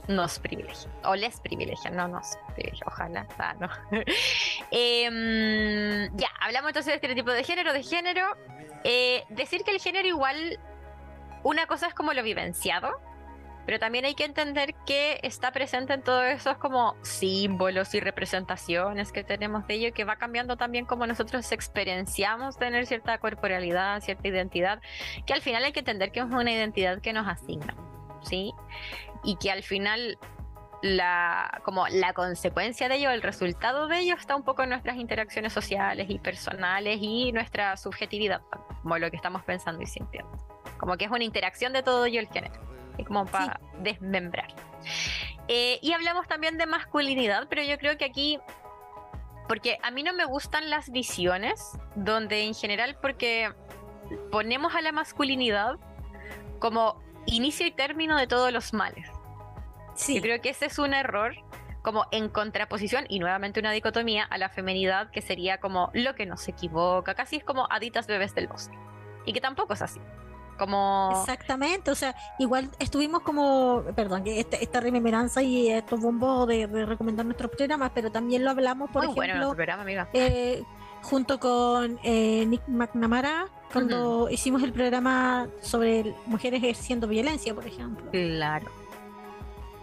[0.08, 3.26] nos privilegian o les privilegian, no nos privilegian, ojalá.
[3.38, 3.68] Ah, no.
[4.70, 8.36] Em, ya, hablamos entonces de estereotipo de género, de género.
[8.82, 10.58] Eh, decir que el género igual,
[11.42, 13.00] una cosa es como lo vivenciado,
[13.66, 19.12] pero también hay que entender que está presente en todos esos como símbolos y representaciones
[19.12, 24.28] que tenemos de ello, que va cambiando también como nosotros experienciamos tener cierta corporalidad, cierta
[24.28, 24.80] identidad,
[25.26, 27.74] que al final hay que entender que es una identidad que nos asigna,
[28.22, 28.52] ¿sí?
[29.22, 30.18] Y que al final
[30.82, 34.96] la, como la consecuencia de ello, el resultado de ello está un poco en nuestras
[34.96, 38.42] interacciones sociales y personales y nuestra subjetividad,
[38.82, 40.30] como lo que estamos pensando y sintiendo.
[40.78, 42.73] Como que es una interacción de todo ello el género.
[42.98, 44.48] Es como para desmembrar.
[45.48, 48.38] Eh, y hablamos también de masculinidad, pero yo creo que aquí,
[49.48, 53.52] porque a mí no me gustan las visiones, donde en general, porque
[54.30, 55.76] ponemos a la masculinidad
[56.58, 59.08] como inicio y término de todos los males.
[59.94, 61.34] Sí, Yo creo que ese es un error
[61.82, 66.24] como en contraposición y nuevamente una dicotomía a la femenidad que sería como lo que
[66.24, 68.76] nos equivoca, casi es como aditas bebés del bosque.
[69.26, 70.00] Y que tampoco es así.
[70.58, 71.10] Como...
[71.20, 71.90] exactamente.
[71.90, 77.26] O sea, igual estuvimos como, perdón, este- esta remembranza y estos bombos de, de recomendar
[77.26, 80.08] nuestros programas, pero también lo hablamos, por Muy bueno ejemplo, nuestro programa, amiga.
[80.12, 80.62] eh,
[81.02, 88.10] junto con eh, Nick McNamara, cuando hicimos el programa sobre mujeres ejerciendo violencia, por ejemplo.
[88.10, 88.70] Claro.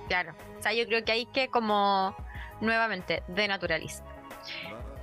[0.07, 0.33] Claro.
[0.59, 2.15] O sea, yo creo que hay que como
[2.59, 4.05] nuevamente denaturalizar.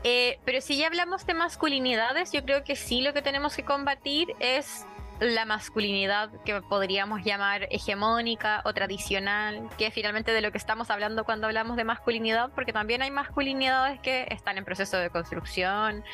[0.05, 3.65] Eh, pero si ya hablamos de masculinidades, yo creo que sí lo que tenemos que
[3.65, 4.87] combatir es
[5.21, 10.91] la masculinidad que podríamos llamar hegemónica o tradicional, que es finalmente de lo que estamos
[10.91, 16.05] hablando cuando hablamos de masculinidad, porque también hay masculinidades que están en proceso de construcción,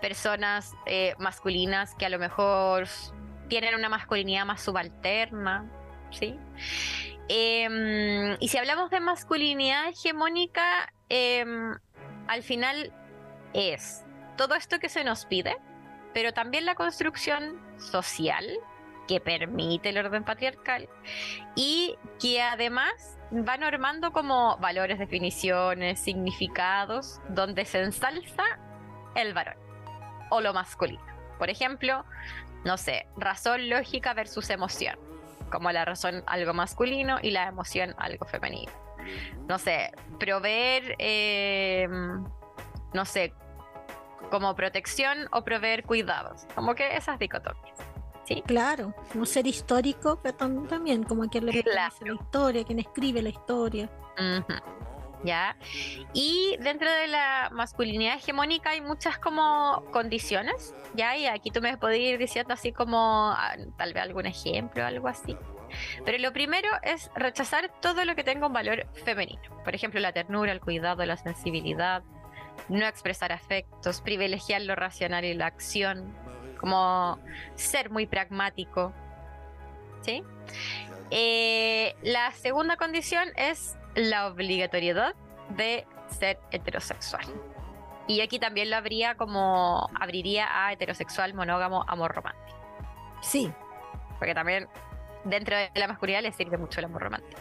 [0.00, 2.86] personas eh, masculinas que a lo mejor
[3.48, 5.70] tienen una masculinidad más subalterna,
[6.10, 6.38] ¿sí?
[7.28, 11.76] Em, y si hablamos de masculinidad hegemónica, em,
[12.28, 12.92] al final
[13.52, 14.04] es
[14.36, 15.56] todo esto que se nos pide,
[16.14, 18.46] pero también la construcción social
[19.06, 20.88] que permite el orden patriarcal
[21.54, 28.44] y que además va normando como valores, definiciones, significados, donde se ensalza
[29.14, 29.56] el varón
[30.30, 31.04] o lo masculino.
[31.38, 32.04] Por ejemplo,
[32.64, 34.98] no sé, razón lógica versus emoción,
[35.50, 38.72] como la razón algo masculino y la emoción algo femenino.
[39.48, 41.86] No sé, proveer, eh,
[42.94, 43.34] no sé,
[44.30, 47.78] como protección o proveer cuidados, como que esas dicotomías.
[48.24, 48.42] ¿sí?
[48.46, 51.94] Claro, no ser histórico, pero tam- también como quien le Claro.
[52.06, 53.88] la historia, quien escribe la historia.
[54.18, 54.54] Ujú.
[55.24, 55.56] ¿Ya?
[56.12, 61.16] Y dentro de la masculinidad hegemónica hay muchas como condiciones, ¿ya?
[61.16, 65.08] Y aquí tú me podés ir diciendo así como ah, tal vez algún ejemplo, algo
[65.08, 65.34] así.
[66.04, 69.40] Pero lo primero es rechazar todo lo que tenga un valor femenino.
[69.64, 72.02] Por ejemplo, la ternura, el cuidado, la sensibilidad,
[72.68, 76.14] no expresar afectos, privilegiar lo racional y la acción,
[76.58, 77.18] como
[77.54, 78.92] ser muy pragmático.
[80.02, 80.22] ¿Sí?
[81.10, 85.14] Eh, la segunda condición es la obligatoriedad
[85.50, 87.24] de ser heterosexual.
[88.06, 92.58] Y aquí también lo habría como abriría a heterosexual, monógamo, amor romántico.
[93.22, 93.50] Sí.
[94.18, 94.68] Porque también
[95.24, 97.40] dentro de la masculinidad le sirve mucho el amor romántico.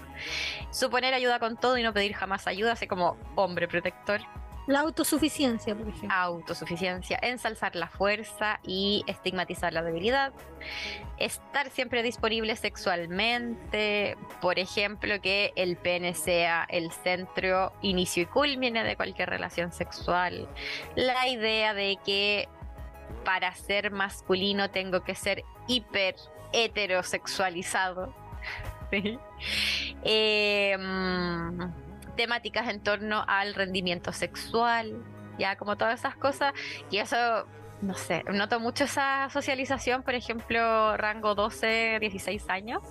[0.72, 4.22] Suponer ayuda con todo y no pedir jamás ayuda, así como hombre protector.
[4.68, 6.10] La autosuficiencia, por ejemplo.
[6.12, 10.32] Autosuficiencia, ensalzar la fuerza y estigmatizar la debilidad.
[11.18, 18.84] Estar siempre disponible sexualmente, por ejemplo, que el pene sea el centro, inicio y culmine
[18.84, 20.48] de cualquier relación sexual.
[20.96, 22.48] La idea de que
[23.26, 26.16] para ser masculino tengo que ser hiper
[26.54, 28.14] heterosexualizado.
[28.92, 29.18] ¿Sí?
[30.04, 30.78] Eh,
[32.16, 35.04] temáticas en torno al rendimiento sexual,
[35.38, 36.54] ya como todas esas cosas,
[36.90, 37.48] y eso,
[37.82, 42.82] no sé, noto mucho esa socialización, por ejemplo, rango 12, 16 años.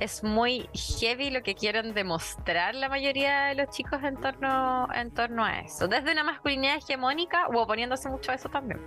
[0.00, 5.12] Es muy heavy lo que quieren demostrar la mayoría de los chicos en torno, en
[5.12, 5.86] torno a eso.
[5.86, 8.80] Desde una masculinidad hegemónica o oponiéndose mucho a eso también.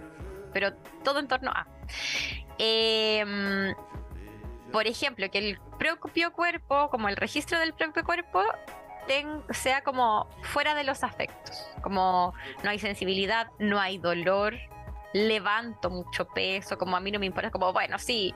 [0.52, 1.68] Pero todo en torno a.
[2.58, 3.74] Em,
[4.74, 8.44] por ejemplo, que el propio cuerpo, como el registro del propio cuerpo,
[9.52, 14.56] sea como fuera de los afectos, como no hay sensibilidad, no hay dolor,
[15.15, 18.34] levanto mucho peso, como a mí no me importa, como bueno, sí,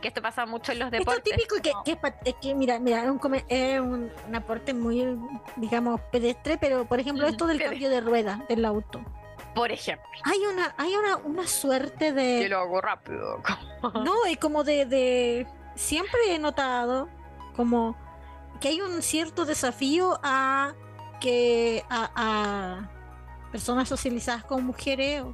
[0.00, 1.24] que esto pasa mucho en los deportes.
[1.26, 3.02] Esto típico que, que, que, mira, mira,
[3.48, 5.18] es un, aporte muy,
[5.56, 9.00] digamos, pedestre, pero por ejemplo, esto del cambio de rueda del auto.
[9.54, 10.08] Por ejemplo.
[10.22, 12.42] Hay una, hay una, una suerte de.
[12.44, 13.42] Yo lo hago rápido.
[14.04, 15.46] no, y como de, de.
[15.74, 17.08] Siempre he notado
[17.56, 17.96] como
[18.60, 20.74] que hay un cierto desafío a
[21.20, 22.88] que a,
[23.50, 25.24] personas socializadas con mujeres,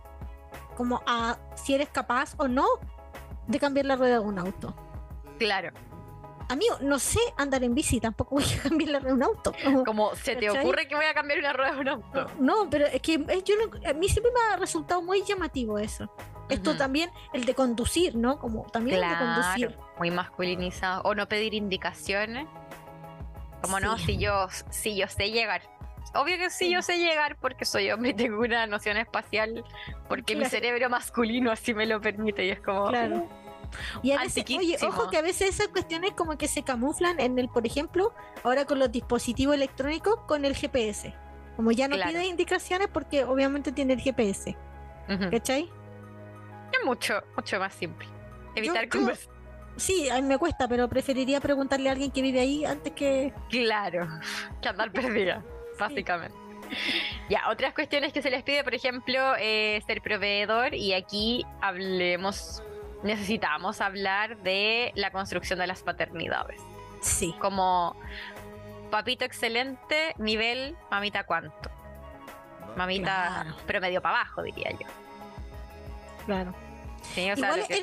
[0.77, 2.67] como a si eres capaz o no
[3.47, 4.75] de cambiar la rueda de un auto.
[5.39, 5.71] Claro.
[6.49, 9.53] Amigo, no sé andar en bici, tampoco voy a cambiar la rueda de un auto.
[9.85, 12.27] Como, se te ocurre que voy a cambiar una rueda de un auto.
[12.39, 13.55] No, pero es que eh, yo
[13.87, 16.11] a mí siempre me ha resultado muy llamativo eso.
[16.49, 18.39] Esto también, el de conducir, ¿no?
[18.39, 19.79] Como también el de conducir.
[19.99, 21.03] Muy masculinizado.
[21.03, 22.47] O no pedir indicaciones.
[23.67, 25.63] Como no, si yo, si yo sé llegar.
[26.15, 29.65] Obvio que sí, yo sé llegar porque soy hombre y tengo una noción espacial,
[30.09, 32.89] porque mi cerebro masculino así me lo permite y es como...
[32.89, 33.29] Claro.
[34.03, 37.39] Y a veces, oye, ojo que a veces esas cuestiones como que se camuflan en
[37.39, 41.13] el, por ejemplo, ahora con los dispositivos electrónicos con el GPS.
[41.57, 44.57] Como ya no pide indicaciones porque obviamente tiene el GPS.
[45.31, 45.71] ¿Cachai?
[46.73, 48.07] Es mucho, mucho más simple.
[48.55, 49.36] Evitar conversaciones
[49.77, 53.33] Sí, a mí me cuesta, pero preferiría preguntarle a alguien que vive ahí antes que.
[53.51, 54.09] Claro,
[54.61, 55.43] que andar perdida,
[55.79, 56.37] básicamente.
[57.29, 62.63] Ya, otras cuestiones que se les pide, por ejemplo, eh, ser proveedor, y aquí hablemos,
[63.03, 66.61] necesitamos hablar de la construcción de las paternidades.
[67.01, 67.35] Sí.
[67.39, 67.95] Como
[68.91, 71.71] papito excelente, nivel mamita cuánto.
[72.77, 74.87] Mamita promedio para abajo, diría yo.
[76.25, 76.66] Claro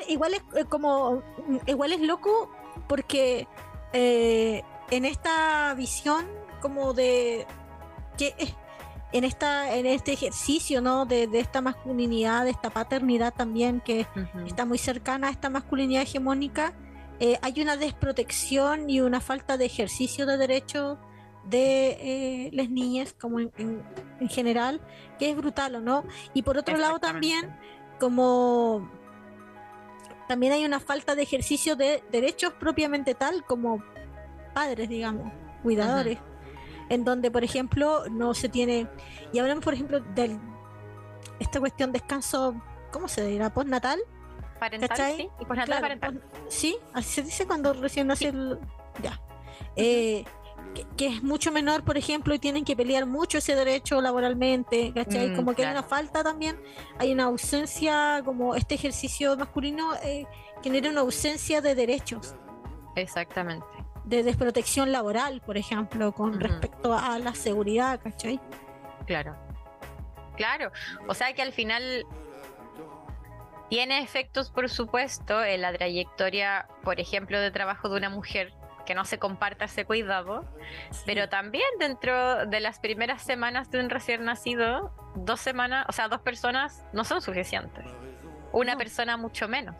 [0.07, 1.23] igual, es, eh, como
[1.65, 2.51] igual es loco
[2.87, 3.47] porque
[3.93, 6.25] eh, en esta visión
[6.61, 7.45] como de
[8.17, 8.33] que
[9.11, 14.07] en esta en este ejercicio no de, esta masculinidad de esta paternidad también que
[14.45, 16.73] está muy cercana a esta masculinidad hegemónica
[17.19, 20.97] eh, hay una desprotección y una falta de ejercicio de derechos
[21.45, 24.79] de las niñas como en, en, general
[25.19, 27.53] que es brutal o no y por otro lado también
[27.99, 28.89] como
[30.27, 33.83] también hay una falta de ejercicio de derechos propiamente tal como
[34.53, 35.31] padres, digamos,
[35.61, 36.19] cuidadores,
[36.89, 38.87] en donde, por ejemplo, no se tiene,
[39.31, 40.37] y hablamos, por ejemplo, de
[41.39, 42.55] esta cuestión de descanso,
[42.91, 43.53] ¿cómo se dirá?
[43.53, 43.99] Postnatal.
[44.59, 46.23] Parental, sí, y postnatal parental.
[46.47, 48.59] sí, así se dice cuando recién nace el...
[49.01, 49.19] Ya.
[49.75, 50.23] Eh,
[50.97, 55.29] que, es mucho menor, por ejemplo, y tienen que pelear mucho ese derecho laboralmente, ¿cachai?
[55.29, 56.59] Mm, como que hay una falta también,
[56.97, 60.25] hay una ausencia, como este ejercicio masculino eh,
[60.63, 62.35] genera una ausencia de derechos.
[62.95, 63.65] Exactamente.
[64.05, 68.39] De desprotección laboral, por ejemplo, con respecto a la seguridad, ¿cachai?
[69.05, 69.35] Claro.
[70.35, 70.71] Claro.
[71.07, 72.05] O sea que al final
[73.69, 78.53] tiene efectos, por supuesto, en la trayectoria, por ejemplo, de trabajo de una mujer
[78.85, 80.45] que no se comparta ese cuidado,
[81.05, 86.07] pero también dentro de las primeras semanas de un recién nacido, dos semanas, o sea,
[86.07, 87.85] dos personas no son suficientes.
[88.51, 89.75] Una persona mucho menos.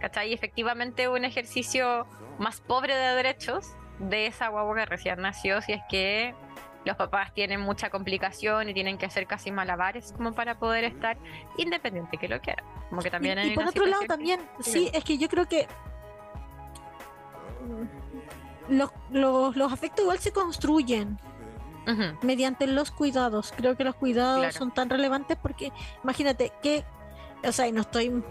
[0.00, 0.30] ¿Cachai?
[0.30, 2.06] Y efectivamente un ejercicio
[2.38, 6.34] más pobre de derechos de esa guagua que recién nació, si es que
[6.84, 11.18] los papás tienen mucha complicación y tienen que hacer casi malabares como para poder estar
[11.56, 12.64] independiente que lo quieran.
[12.88, 15.28] Como que también y, hay y por otro lado también, que- sí, es que yo
[15.28, 15.66] creo que
[18.68, 21.18] los, los, los afectos igual se construyen
[22.22, 23.52] mediante los cuidados.
[23.56, 24.52] Creo que los cuidados Claro.
[24.58, 25.72] son tan relevantes porque
[26.04, 26.84] imagínate que,
[27.42, 28.22] o sea, y no estoy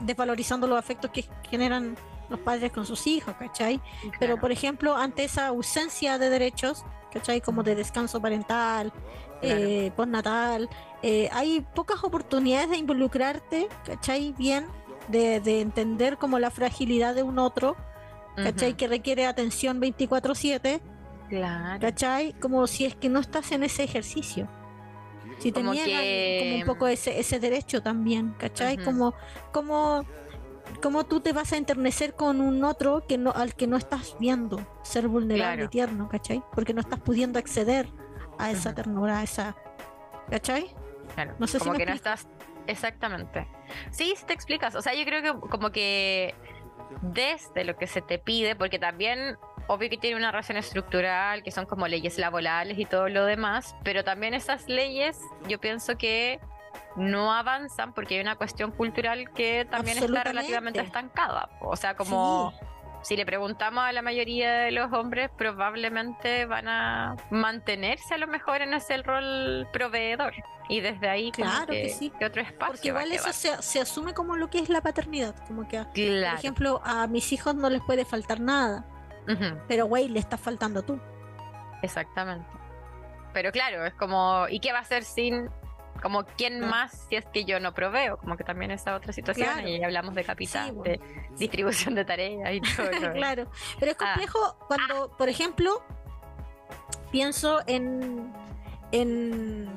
[0.00, 1.96] desvalorizando los afectos que generan
[2.28, 3.80] los padres con sus hijos, ¿cachai?
[4.18, 7.40] Pero por ejemplo, ante esa ausencia de derechos, ¿cachai?
[7.40, 8.92] Como de descanso parental,
[9.42, 10.68] eh, postnatal,
[11.02, 14.32] eh, hay pocas oportunidades de involucrarte, ¿cachai?
[14.38, 14.66] Bien,
[15.08, 17.76] de, de entender como la fragilidad de un otro,
[18.44, 18.74] ¿cachai?
[18.74, 20.80] Que requiere atención 24/7,
[21.28, 21.80] Claro.
[21.80, 22.32] ¿cachai?
[22.34, 24.48] Como si es que no estás en ese ejercicio.
[25.38, 28.76] Si Como que- como un poco ese, ese derecho también, ¿cachai?
[28.76, 29.14] Como,
[29.52, 30.04] como,
[30.82, 34.16] como tú te vas a enternecer con un otro que no, al que no estás
[34.20, 35.64] viendo ser vulnerable Claro.
[35.64, 36.42] y tierno, ¿cachai?
[36.54, 37.88] Porque no estás pudiendo acceder
[38.38, 39.56] a esa ternura, a esa,
[40.30, 40.74] ¿cachai?
[41.14, 42.14] Claro, No sé si como me que no explico.
[42.14, 42.28] estás
[42.66, 43.48] exactamente.
[43.90, 44.74] Sí, sí te explicas.
[44.74, 46.34] O sea, yo creo que como que
[47.02, 51.50] desde lo que se te pide, porque también obvio que tiene una razón estructural, que
[51.50, 56.40] son como leyes laborales y todo lo demás, pero también esas leyes yo pienso que
[56.96, 61.48] no avanzan porque hay una cuestión cultural que también está relativamente estancada.
[61.60, 62.66] O sea, como Sí.
[63.02, 68.26] Si le preguntamos a la mayoría de los hombres, probablemente van a mantenerse a lo
[68.26, 70.34] mejor en ese rol proveedor.
[70.68, 72.12] Y desde ahí, Claro que sí.
[72.18, 72.72] ¿qué otro espacio.
[72.74, 75.98] Porque igual eso se, se asume como lo que es la paternidad, como que, por
[76.38, 78.84] ejemplo, a mis hijos no les puede faltar nada,
[79.66, 81.00] pero güey, le está faltando tú.
[81.82, 82.46] exactamente.
[83.32, 85.48] Pero claro, es como, ¿y qué va a hacer sin,
[86.02, 86.70] como, quién Claro.
[86.70, 88.16] más si es que yo no proveo?
[88.18, 89.68] Como que también esa otra situación, Claro.
[89.68, 90.92] y hablamos de capital, Sí, bueno.
[90.92, 91.00] de
[91.36, 93.12] distribución de tareas y todo.
[93.12, 93.46] claro,
[93.78, 94.04] pero es Ah.
[94.14, 95.82] complejo cuando, por ejemplo,
[97.10, 98.32] pienso en
[98.92, 99.68] en,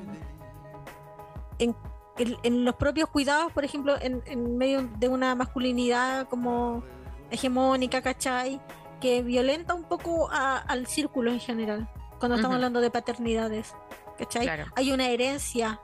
[1.58, 1.74] en
[2.18, 6.84] en- en los propios cuidados, por ejemplo, en, en medio de una masculinidad como
[7.30, 8.60] hegemónica, ¿cachai?
[9.00, 11.88] Que violenta un poco a- al círculo en general,
[12.20, 13.74] cuando estamos hablando de paternidades,
[14.16, 14.42] ¿cachai?
[14.44, 14.64] Claro.
[14.76, 15.80] Hay una herencia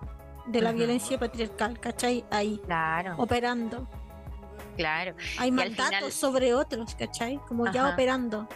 [0.52, 2.24] de la violencia patriarcal, ¿cachai?
[2.30, 3.88] Ahí, Claro, operando.
[4.76, 5.14] claro.
[5.38, 7.38] Hay mandatos final- sobre otros, ¿cachai?
[7.48, 8.48] Como ya operando.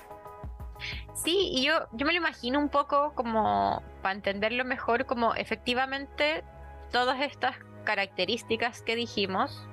[1.14, 6.42] Sí, y yo, yo me lo imagino un poco como, para entenderlo mejor, como efectivamente
[6.90, 9.66] todas estas características que dijimos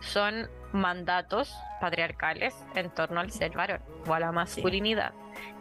[0.00, 5.12] son mandatos patriarcales en torno al ser varón o a la masculinidad.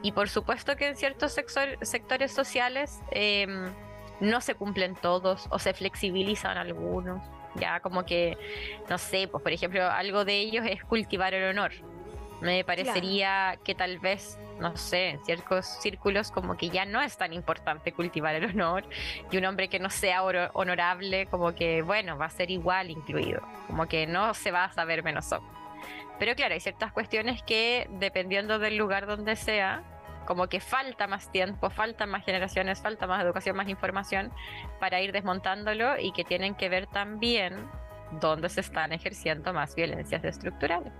[0.01, 1.33] Y por supuesto que en ciertos
[1.81, 3.71] sectores sociales em,
[4.19, 7.21] no se cumplen todos o se flexibilizan algunos.
[7.55, 8.37] Ya como que,
[8.89, 11.71] no sé, pues por ejemplo, algo de ellos es cultivar el honor.
[12.41, 17.17] Me parecería que tal vez, no sé, en ciertos círculos como que ya no es
[17.17, 18.85] tan importante cultivar el honor
[19.29, 23.41] y un hombre que no sea honorable como que, bueno, va a ser igual incluido,
[23.67, 25.51] como que no se va a saber menos hombre.
[26.17, 29.83] Pero claro, hay ciertas cuestiones que dependiendo del lugar donde sea,
[30.29, 34.31] como que falta más tiempo, faltan más generaciones, falta más educación, más información
[34.79, 37.67] para ir desmontándolo y que tienen que ver también
[38.21, 40.93] dónde se están ejerciendo más violencias estructurales.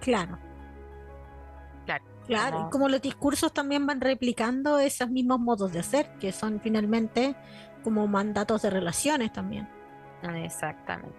[0.00, 0.40] Claro.
[1.86, 6.10] Claro, Claro, como- y como los discursos también van replicando esos mismos modos de hacer,
[6.18, 7.36] que son finalmente
[7.84, 9.68] como mandatos de relaciones también.
[10.42, 11.16] Exactamente.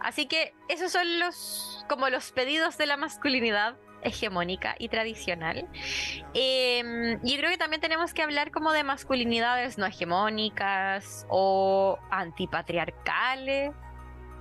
[0.00, 5.68] Así que esos son los como los pedidos de la masculinidad hegemónica y tradicional.
[6.34, 13.72] Eh, yo creo que también tenemos que hablar como de masculinidades no hegemónicas o antipatriarcales.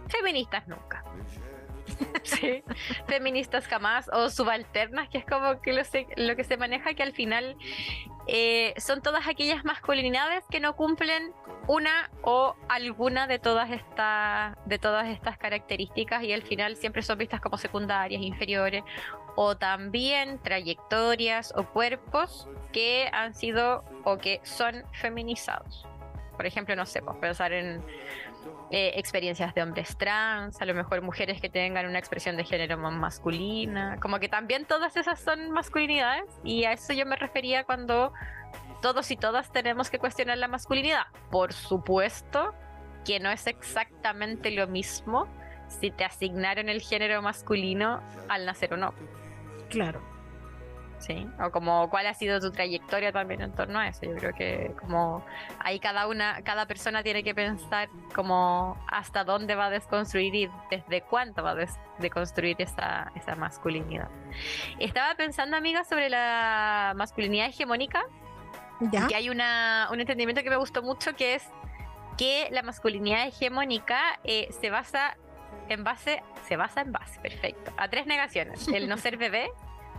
[0.08, 1.04] Feministas nunca.
[2.24, 2.64] Sí,
[3.08, 7.58] feministas jamás o subalternas, que es como que lo, que se maneja que al final
[8.28, 11.34] eh, son todas aquellas masculinidades que no cumplen
[11.68, 17.42] una o alguna de todas de todas estas características y al final siempre son vistas
[17.42, 18.84] como secundarias, inferiores
[19.36, 25.86] o también trayectorias o cuerpos que han sido o que son feminizados.
[26.36, 27.84] Por ejemplo, no sé, pues pensar en
[28.72, 32.78] eh, experiencias de hombres trans, a lo mejor mujeres que tengan una expresión de género
[32.78, 37.64] más masculina, como que también todas esas son masculinidades y a eso yo me refería
[37.64, 38.14] cuando
[38.82, 41.08] todos y todas tenemos que cuestionar la masculinidad.
[41.30, 42.54] Por supuesto
[43.06, 45.28] que no es exactamente lo mismo
[45.68, 48.94] si te asignaron el género masculino al nacer o no.
[49.70, 50.02] Claro.
[51.00, 54.02] Sí, o como cuál ha sido tu trayectoria también en torno a eso.
[54.04, 55.24] Yo creo que como
[55.60, 60.50] ahí cada una, cada persona tiene que pensar como hasta dónde va a desconstruir y
[60.70, 61.56] desde cuánto va a
[62.00, 64.10] deconstruir esa, esa masculinidad.
[64.78, 68.04] Estaba pensando, amiga, sobre la masculinidad hegemónica
[68.92, 69.08] Ya.
[69.08, 71.48] que hay una, un entendimiento que me gustó mucho que es
[72.18, 75.16] que la masculinidad hegemónica eh, se basa
[75.70, 79.50] en base, se basa en base, perfecto, a tres negaciones, el no ser bebé,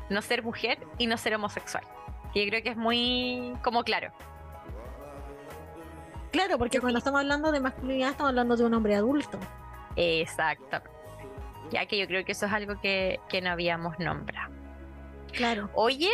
[0.09, 1.84] no ser mujer y no ser homosexual.
[2.34, 4.12] Y yo creo que es muy como claro.
[6.32, 9.38] Claro, porque cuando estamos hablando de masculinidad estamos hablando de un hombre adulto.
[9.96, 10.80] Exacto.
[11.70, 14.53] Ya que yo creo que eso es algo que, que no habíamos nombrado.
[15.32, 15.70] Claro.
[15.74, 16.11] Oye,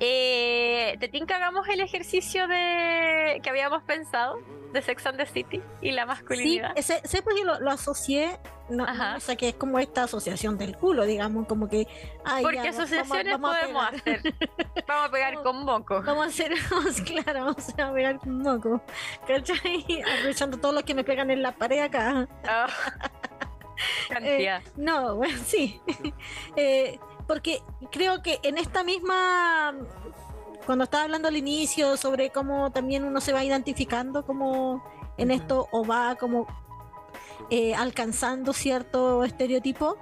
[0.00, 4.38] eh, ¿te tinca hagamos el ejercicio de que habíamos pensado
[4.72, 6.72] de Sex and the City y la Sí, masculinidad?
[6.76, 8.38] ese, sé porque lo, lo asocié,
[8.68, 11.86] no, no, o sea, que es como esta asociación del culo, digamos, como que...
[12.24, 14.20] ay, Porque ya, asociaciones vamos a podemos hacer.
[14.86, 16.02] Vamos a pegar Vamos- con moco.
[16.02, 18.80] Vamos a hacer, vamos, claro, vamos a pegar un moco,
[19.26, 19.84] ¿cachai?
[20.18, 22.26] Aprovechando todos los que me pegan en la pared acá.
[22.46, 22.66] Ah.
[24.08, 24.62] Cantidad.
[24.76, 25.80] No, bueno, sí.
[26.56, 26.98] Eh,
[27.28, 27.62] porque
[27.92, 29.74] creo que en esta misma,
[30.66, 34.82] cuando estaba hablando al inicio sobre cómo también uno se va identificando como
[35.18, 36.46] en esto o va como
[37.50, 39.98] eh, alcanzando cierto estereotipo,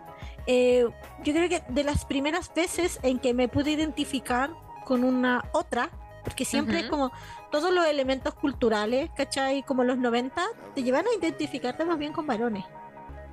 [0.46, 0.86] eh,
[1.24, 4.50] yo creo que de las primeras veces en que me pude identificar
[4.84, 5.90] con una otra,
[6.22, 7.10] porque siempre es como
[7.50, 9.64] todos los elementos culturales, ¿cachai?
[9.64, 10.40] Como los 90,
[10.76, 12.64] te llevan a identificarte más bien con varones.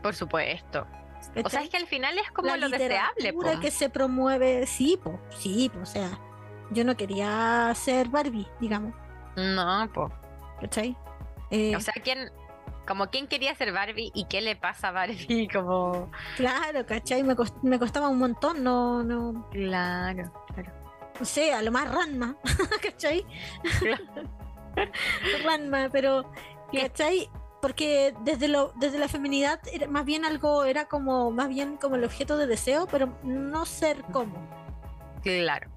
[0.02, 0.88] Por supuesto.
[1.44, 3.34] O sea, es que al final es como la lo deseable.
[3.34, 3.60] po.
[3.60, 6.10] que se promueve, sí, po, sí, po, o sea,
[6.72, 8.94] yo no quería ser Barbie, digamos,
[9.36, 10.12] No, po.
[10.62, 10.96] ¿cachai?
[11.52, 12.32] Eh, O sea, ¿quién,
[12.88, 15.48] como quién quería ser Barbie y qué le pasa a Barbie?
[15.54, 16.12] Como.
[16.38, 17.24] claro, ¿cachai?
[17.24, 20.72] Me, cost- me costaba un montón, no, no, Claro, claro.
[21.20, 22.36] no sé, a lo más Ranma,
[22.82, 23.26] ¿cachai?
[25.44, 26.32] Ranma, pero,
[26.72, 27.30] ¿cachai?
[27.64, 31.96] Porque desde lo, desde la feminidad era más bien algo, era como, más bien como
[31.96, 34.36] el objeto de deseo, pero no ser como.
[35.22, 35.72] Claro.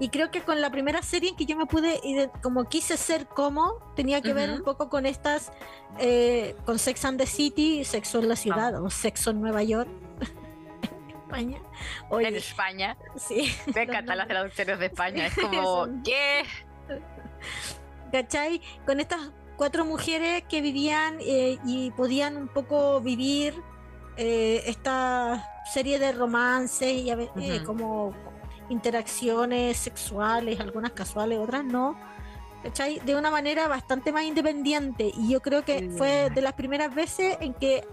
[0.00, 2.00] Y creo que con la primera serie en que yo me pude,
[2.42, 5.52] como quise ser como, tenía que ver un poco con estas,
[6.00, 9.88] eh, con Sex and the City, Sexo en la ciudad o Sexo en Nueva York,
[11.22, 11.62] España.
[12.10, 12.96] En España.
[13.14, 15.26] sí, Me encantan las traducciones de España.
[15.26, 16.42] Es como, ¿qué?
[18.10, 18.60] ¿cachai?
[18.84, 23.54] Con estas cuatro mujeres que vivían eh, y podían un poco vivir
[24.16, 28.12] eh, esta serie de romances y eh, como
[28.68, 31.96] interacciones sexuales, algunas casuales, otras no.
[32.62, 33.00] ¿cachai?
[33.00, 35.12] De una manera bastante más independiente.
[35.16, 37.84] Y yo creo que fue de las primeras veces en que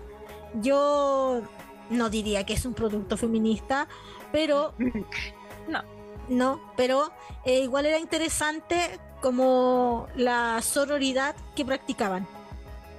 [0.56, 1.42] yo
[1.90, 3.88] no diría que es un producto feminista,
[4.32, 4.74] pero
[5.68, 5.84] No.
[6.28, 7.12] no, pero
[7.46, 12.28] eh, igual era interesante como la sororidad que practicaban,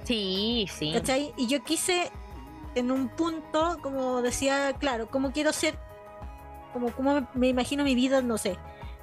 [0.03, 0.91] Sí, sí.
[0.93, 1.33] ¿cachai?
[1.37, 2.11] Y yo quise
[2.75, 5.75] en un punto, como decía, claro, como quiero ser,
[6.73, 8.57] como, como me, imagino mi vida, no sé,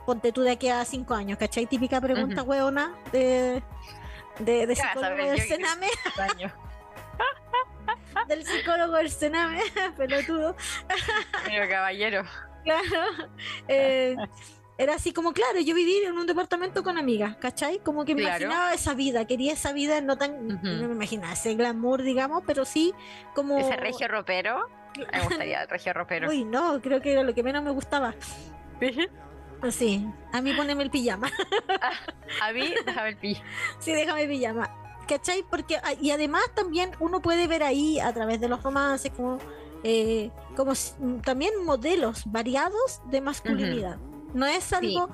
[0.07, 1.67] ponte tú de aquí a cinco años, ¿cachai?
[1.67, 3.63] Típica pregunta hueona de,
[4.41, 5.87] de, de ¿Qué vas a psicólogo del Yo- Sename,
[8.29, 9.61] del psicólogo del Sename,
[9.97, 10.57] pelotudo.
[11.45, 12.23] Pero caballero.
[12.65, 13.29] Claro.
[13.69, 14.17] Eh,
[14.79, 17.81] era así como, claro, yo viví en un departamento con amigas, ¿cachai?
[17.81, 18.45] Como que me Claro.
[18.45, 22.65] imaginaba esa vida, quería esa vida, no tan, no me imaginaba ese glamour, digamos, pero
[22.65, 22.95] sí
[23.35, 23.59] como...
[23.59, 24.69] Ese regio ropero.
[25.13, 26.29] Me gustaría el regio ropero.
[26.31, 28.15] Uy, no, creo que era lo que menos me gustaba.
[29.71, 31.29] Sí, a mí poneme el pijama.
[32.43, 33.37] A mí, déjame el pi.
[33.81, 34.71] sí, déjame el pijama.
[35.09, 35.43] ¿Cachai?
[35.49, 39.39] Porque, ah, y además también uno puede ver ahí a través de los romances como,
[39.83, 43.97] eh, como mm, también modelos variados de masculinidad.
[44.35, 45.11] No es algo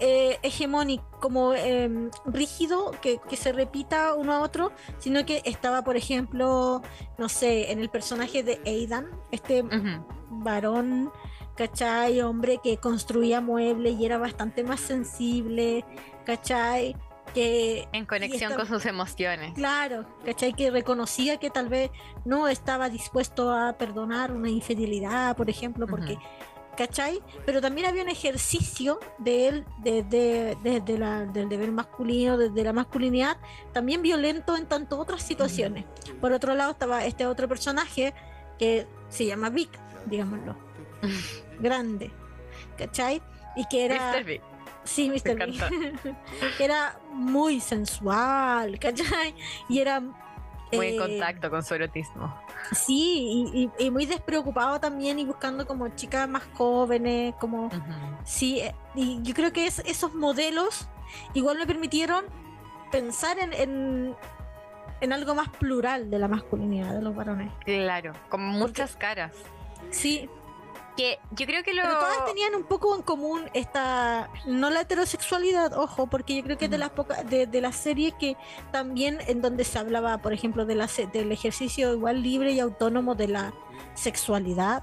[0.00, 1.90] eh, hegemónico, como eh,
[2.24, 6.82] rígido, que, que se repita uno a otro, sino que estaba, por ejemplo,
[7.18, 9.64] no sé, en el personaje de Aidan, este
[10.30, 11.10] varón,
[11.56, 12.20] ¿cachai?
[12.20, 15.84] Hombre que construía muebles y era bastante más sensible,
[16.24, 16.94] ¿cachai?
[17.34, 19.52] Que, En conexión con sus emociones.
[19.54, 20.54] claro, ¿cachai?
[20.54, 21.90] Que reconocía que tal vez
[22.24, 26.18] no estaba dispuesto a perdonar una infidelidad, por ejemplo, porque.
[26.78, 27.20] ¿Cachai?
[27.44, 32.38] Pero también había un ejercicio de él, de, de- de- de la- del deber masculino,
[32.38, 33.36] desde la masculinidad,
[33.72, 35.84] también violento en tanto otras situaciones.
[36.20, 38.14] Por otro lado estaba este otro personaje
[38.60, 39.70] que se llama Vic,
[40.06, 40.54] digámoslo
[41.58, 42.12] grande,
[42.76, 43.20] ¿cachai?
[43.56, 44.40] Y que era, Mr.
[44.84, 45.34] Sí, Mr.
[45.36, 45.70] Me Big, encanta.
[46.58, 49.34] que era muy sensual, ¿cachai?
[49.68, 50.14] Y era Muy
[50.72, 52.40] en eh, contacto con su erotismo.
[52.72, 57.70] Sí, y, y- y muy despreocupado también y buscando como chicas más jóvenes, como
[58.24, 60.88] sí, eh, y yo creo que es- esos modelos
[61.34, 62.24] igual me permitieron
[62.92, 64.16] pensar en, en,
[65.00, 67.50] en algo más plural de la masculinidad de los varones.
[67.64, 69.32] Claro, con muchas caras.
[69.90, 70.28] Sí,
[70.98, 71.82] que yo creo que lo...
[71.82, 76.58] Pero todas tenían un poco en común esta, no la heterosexualidad, ojo, porque yo creo
[76.58, 78.36] que es de las pocas, de, de las series que
[78.72, 83.14] también en donde se hablaba, por ejemplo, de la, del ejercicio igual libre y autónomo
[83.14, 83.54] de la
[83.94, 84.82] sexualidad.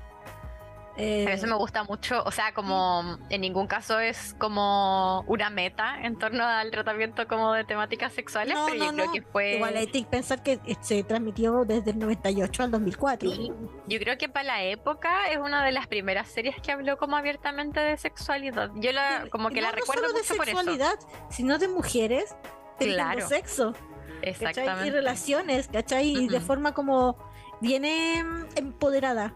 [0.98, 6.02] Eh, eso me gusta mucho, o sea, como en ningún caso es como una meta
[6.02, 9.12] en torno al tratamiento como de temáticas sexuales, No, pero yo no, creo no.
[9.12, 9.56] que fue...
[9.56, 13.30] Igual hay que pensar que eh, se transmitió desde el 98 al 2004.
[13.30, 13.52] Sí,
[13.88, 17.18] yo creo que para la época es una de las primeras series que habló como
[17.18, 18.72] abiertamente de sexualidad.
[18.76, 20.58] Yo la, como que la recuerdo solo de mucho por eso.
[20.58, 20.96] sexualidad,
[21.30, 22.36] sino de mujeres
[22.80, 23.28] teniendo Claro.
[23.28, 23.74] sexo.
[23.74, 24.30] ¿cachai?
[24.30, 24.88] Exactamente.
[24.88, 26.08] Y relaciones, ¿cachai?
[26.10, 27.18] Y de forma como
[27.60, 29.34] viene mm, empoderada,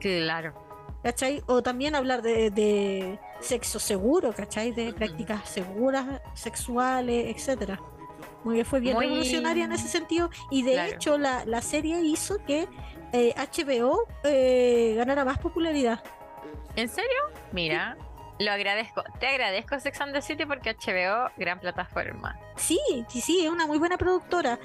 [0.00, 0.67] Claro.
[1.02, 1.42] ¿Cachai?
[1.46, 4.72] O también hablar de, de sexo seguro, ¿cachai?
[4.72, 7.80] De prácticas seguras, sexuales, etcétera.
[8.44, 10.30] Muy bien, fue bien Muy- revolucionaria en ese sentido.
[10.50, 10.92] Y de Claro.
[10.92, 12.68] hecho, la, la serie hizo que
[13.12, 16.02] eh, HBO eh, ganara más popularidad.
[16.76, 17.18] ¿En serio?
[17.52, 17.96] Mira,
[18.38, 19.02] lo agradezco.
[19.18, 22.38] Te agradezco Sex and the City porque HBO, gran plataforma.
[22.56, 22.78] Sí,
[23.08, 24.58] sí, sí, es una muy buena productora.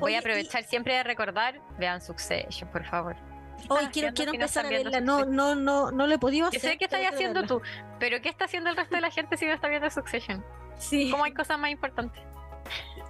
[0.00, 3.16] Voy Oye, a y- aprovechar siempre de recordar, vean Succession, por favor.
[3.58, 5.00] ¿Qué Hoy quiero, quiero no empezar a verla.
[5.00, 5.36] No, Succession?
[5.36, 6.72] no, no, no lo he podido Yo hacer.
[6.72, 7.60] sé qué estás haciendo tú,
[7.98, 10.44] pero ¿qué está haciendo el resto de la gente si no está viendo Succession?
[10.78, 11.10] Sí.
[11.10, 12.22] ¿Cómo hay cosas más importantes?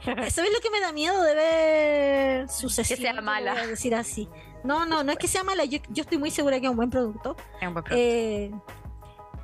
[0.05, 2.96] ¿Sabes lo que me da miedo de ver sucesión?
[2.96, 3.53] Que sea mala.
[3.53, 4.28] voy a decir así.
[4.64, 5.64] No, no, no es que sea mala.
[5.64, 7.36] Yo, yo estoy muy segura que es un buen producto.
[7.61, 7.94] Es un buen producto.
[7.96, 8.51] Eh,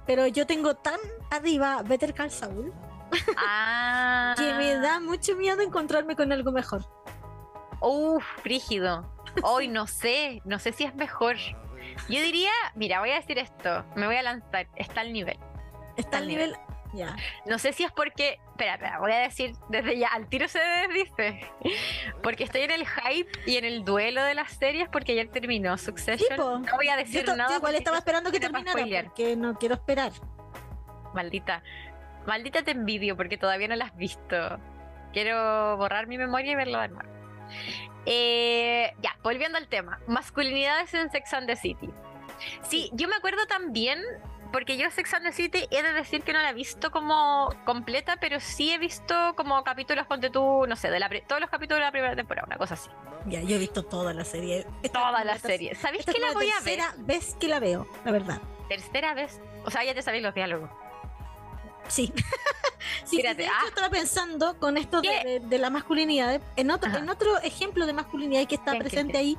[0.07, 0.99] pero yo tengo tan
[1.31, 2.73] arriba Better Call Saul
[3.37, 6.85] ah, que me da mucho miedo encontrarme con algo mejor.
[7.85, 9.13] Uf, frígido.
[9.43, 11.37] Hoy no sé, no sé si es mejor.
[12.09, 15.39] Yo diría, mira, voy a decir esto, me voy a lanzar, está al nivel.
[15.99, 16.57] Está al nivel.
[16.95, 17.15] Ya.
[17.45, 20.61] No sé si es porque, espera, espera, voy a decir desde ya, al tiro se
[20.61, 21.47] desdice.
[22.23, 25.77] Porque estoy en el hype y en el duelo de las series porque ayer terminó
[25.77, 26.63] Succession.
[26.63, 27.51] no voy a decir nada.
[27.51, 30.13] yo igual estaba esperando que terminara porque no quiero esperar.
[31.13, 31.63] Maldita.
[32.27, 34.59] Maldita te envidio porque todavía no la has visto.
[35.13, 37.14] Quiero borrar mi memoria y verla de nuevo.
[38.07, 40.01] Eh, ya, volviendo al tema.
[40.07, 41.91] Masculinidades en Sex and the City.
[42.69, 44.01] Sí, yo me acuerdo también,
[44.53, 47.49] porque yo Sex and the City he de decir que no la he visto como
[47.65, 51.51] completa, pero sí he visto como capítulos, ponte tú, no sé, de la todos los
[51.51, 52.91] capítulos de la primera temporada, una cosa así.
[53.27, 54.59] Ya, yo he visto toda la serie.
[54.59, 55.75] Esta es Toda la serie.
[55.75, 56.77] ¿Sabéis es que la voy a ver?
[56.77, 58.41] tercera vez que la veo, la verdad.
[58.69, 59.41] Tercera vez.
[59.65, 60.69] O sea, ya te sabéis los diálogos.
[61.89, 62.13] Sí.
[63.11, 63.65] de hecho, ah.
[63.69, 65.25] estaba pensando con esto de, ¿Qué?
[65.25, 66.99] de- de la masculinidad, en otro, Ajá.
[66.99, 69.39] en otro ejemplo de masculinidad que está ¿Quién, quién, presente ahí,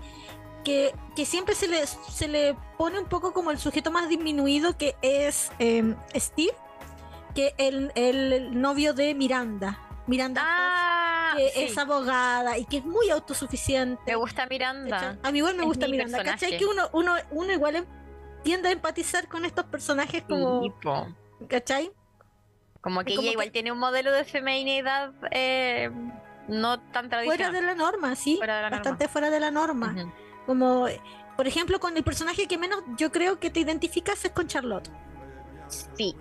[0.63, 4.77] que, que siempre se le, se le pone un poco como el sujeto más disminuido,
[4.77, 6.55] que es eh, Steve,
[7.35, 9.79] que el, el novio de Miranda.
[10.07, 11.63] Miranda Ah, que sí.
[11.63, 14.01] es abogada y que es muy autosuficiente.
[14.05, 14.45] me gusta.
[14.47, 15.17] Miranda.
[15.23, 16.57] A mí igual me Es gusta mi Miranda, ¿cachai?
[16.57, 17.85] Que uno, uno, uno igual em-
[18.43, 20.61] tiende a empatizar con estos personajes como.
[21.49, 21.91] ¿cachai?
[22.85, 25.89] Como que como ella que- igual tiene un modelo de feminidad eh,
[26.47, 27.53] no tan Fuera tradicional.
[27.53, 28.37] de la norma, sí.
[28.37, 28.77] Fuera la norma.
[28.77, 29.95] bastante fuera de la norma.
[30.45, 30.85] Como,
[31.35, 34.89] por ejemplo, con el personaje que menos yo creo que te identificas es con Charlotte.
[35.67, 36.15] Sí,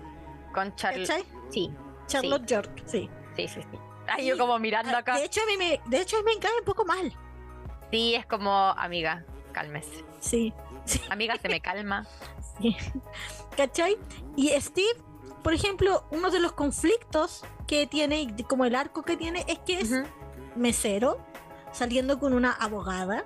[0.55, 1.23] con Charlotte.
[1.51, 1.71] Sí,
[2.07, 3.07] Charlotte York, sí.
[3.35, 3.77] sí, sí, sí.
[4.07, 5.17] Ay, Sí, yo como mirando Ah, acá.
[5.17, 7.13] De hecho, a mí me, de hecho, a mí me cae un poco mal.
[7.91, 10.03] Sí, es como, amiga, cálmese.
[10.19, 10.51] Sí.
[10.85, 10.99] sí.
[11.11, 12.07] Amiga, se me calma.
[13.57, 13.97] ¿Cachai?
[14.35, 14.99] Y Steve,
[15.45, 19.79] por ejemplo, uno de los conflictos que tiene, como el arco que tiene, es que
[19.79, 19.93] es
[20.55, 21.19] mesero,
[21.71, 23.25] saliendo con una abogada,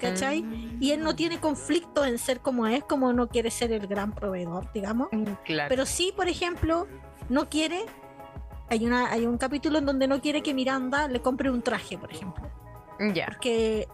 [0.00, 0.42] ¿cachai?
[0.42, 0.82] Mm.
[0.82, 4.12] Y él no tiene conflicto en ser como es, como no quiere ser el gran
[4.12, 5.10] proveedor, digamos.
[5.12, 5.68] Mm, Claro.
[5.68, 6.88] Pero sí, por ejemplo,
[7.28, 7.86] no quiere.
[8.68, 11.96] Hay, una, hay un capítulo en donde no quiere que Miranda le compre un traje,
[11.96, 12.50] por ejemplo.
[13.14, 13.86] ya, Porque.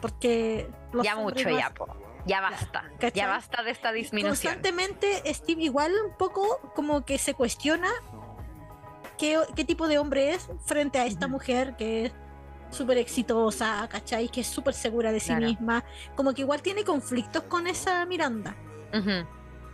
[0.00, 0.68] Porque.
[0.92, 1.86] los ya mucho, no ya, po.
[2.26, 2.84] Ya basta.
[2.98, 3.12] ¿cachai?
[3.14, 4.54] Ya basta de esta disminución.
[4.54, 7.88] Constantemente Steve igual un poco como que se cuestiona
[9.18, 12.12] qué, qué tipo de hombre es frente a esta mujer que es
[12.70, 14.28] súper exitosa, ¿cachai?
[14.28, 15.46] Que es súper segura de sí Claro.
[15.46, 15.84] misma.
[16.14, 18.54] Como que igual tiene conflictos con esa Miranda.
[18.92, 19.26] Ujú,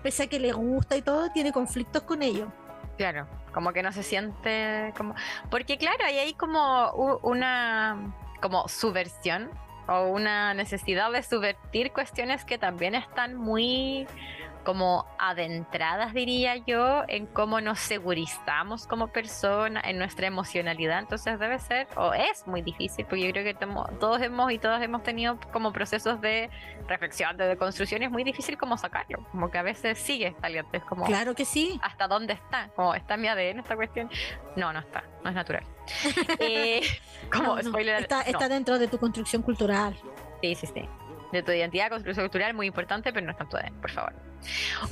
[0.03, 2.53] Pese a que le gusta y todo, tiene conflictos con ello.
[2.98, 5.14] Claro, como que no se siente como...
[5.50, 9.50] Porque claro, ahí hay como u- una como subversión
[9.88, 14.06] o una necesidad de subvertir cuestiones que también están muy
[14.64, 20.98] como adentradas, diría yo, en cómo nos segurizamos como persona, en nuestra emocionalidad.
[21.00, 24.58] Entonces debe ser, o es muy difícil, porque yo creo que temo- todos hemos y
[24.58, 26.50] todas hemos tenido como procesos de
[26.88, 30.70] reflexión, de construcción, y es muy difícil como sacarlo, como que a veces sigue saliendo,
[30.72, 31.78] es como Claro que sí.
[31.82, 34.10] hasta dónde está, como está mi ADN esta cuestión.
[34.56, 35.64] No, no está, no es natural.
[36.38, 36.80] Eh,
[37.32, 38.22] como No, no, spoiler, está, no.
[38.30, 39.96] está dentro de tu construcción cultural.
[40.40, 40.88] Sí, sí, sí.
[41.32, 44.12] De tu identidad, construcción cultural, muy importante, pero no es tanto de, por favor.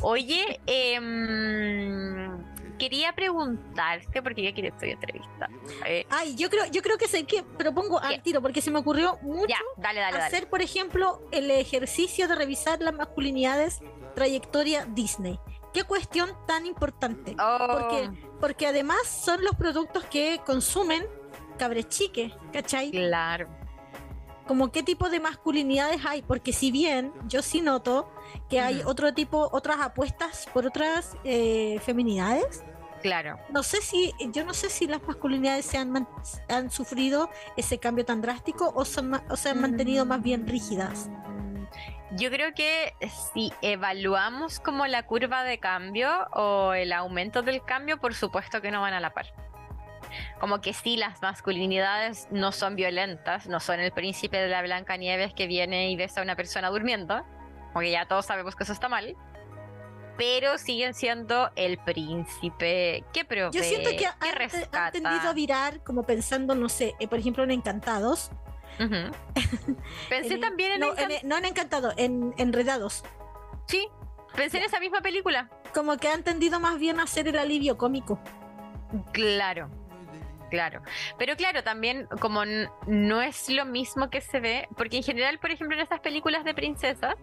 [0.00, 2.42] Oye, em,
[2.78, 5.48] quería preguntarte, porque ya quiero estoy entrevista.
[5.86, 8.78] Eh, Ay, yo creo, yo creo que sé que propongo al tiro, porque se me
[8.78, 10.24] ocurrió mucho ya, dale, dale, dale.
[10.24, 13.80] hacer, por ejemplo, el ejercicio de revisar las masculinidades
[14.14, 15.38] trayectoria Disney.
[15.72, 17.36] Qué cuestión tan importante.
[17.38, 18.10] Oh, Porque,
[18.40, 21.04] porque además son los productos que consumen
[21.58, 22.90] cabrechique, ¿cachai?
[22.90, 23.48] claro.
[24.46, 28.10] Como qué tipo de masculinidades hay, porque si bien yo sí noto
[28.48, 32.64] que hay otro tipo, otras apuestas por otras eh, feminidades,
[33.02, 33.38] Claro.
[33.50, 36.06] no sé si, yo no sé si las masculinidades se han,
[36.48, 40.20] han sufrido ese cambio tan drástico o se, han ma- o se han mantenido más
[40.22, 41.08] bien rígidas.
[42.16, 42.92] Yo creo que
[43.32, 48.70] si evaluamos como la curva de cambio o el aumento del cambio, por supuesto que
[48.72, 49.26] no van a la par.
[50.40, 54.96] Como que sí, las masculinidades no son violentas, no son el príncipe de la Blanca
[54.96, 57.24] Nieves que viene y besa a una persona durmiendo,
[57.72, 59.14] porque ya todos sabemos que eso está mal,
[60.16, 64.14] pero siguen siendo el príncipe que provee, Yo siento que que han,
[64.84, 68.30] han tendido a virar como pensando, no sé, eh, por ejemplo en Encantados.
[68.78, 69.12] Ujú.
[70.08, 73.02] Pensé En- también en no, en- no en Encantados, en Enredados.
[73.66, 73.88] Sí,
[74.34, 75.48] pensé en esa misma película.
[75.74, 78.20] Como que han tendido más bien a hacer el alivio cómico.
[79.12, 79.70] Claro,
[80.50, 80.82] claro.
[81.18, 82.42] Pero claro, también como
[82.86, 86.44] no es lo mismo que se ve, porque en general, por ejemplo, en estas películas
[86.44, 87.14] de princesas,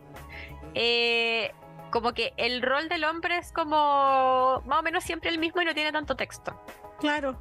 [0.74, 1.52] eh,
[1.92, 5.66] como que el rol del hombre es como más o menos siempre el mismo y
[5.66, 6.60] no tiene tanto texto.
[7.00, 7.40] Claro.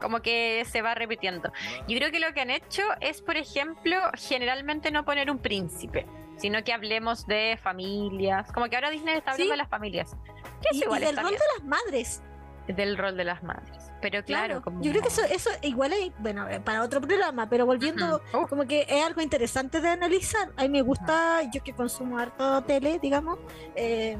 [0.00, 1.52] Como que se va repitiendo.
[1.86, 6.06] Yo creo que lo que han hecho es, por ejemplo, generalmente no poner un príncipe,
[6.38, 8.50] sino que hablemos de familias.
[8.52, 9.50] Como que ahora Disney está hablando Sí.
[9.50, 10.16] de las familias.
[10.62, 11.38] Que es Y, y igual del rol bien.
[11.40, 12.22] de las madres.
[12.68, 13.89] del rol de las madres.
[14.00, 14.62] Pero claro.
[14.80, 18.66] Yo creo que eso, eso igual es, bueno, eh, para otro programa, pero volviendo, como
[18.66, 20.50] que es algo interesante de analizar.
[20.56, 23.38] A mí me gusta, yo que consumo harto tele, digamos,
[23.74, 24.16] eh,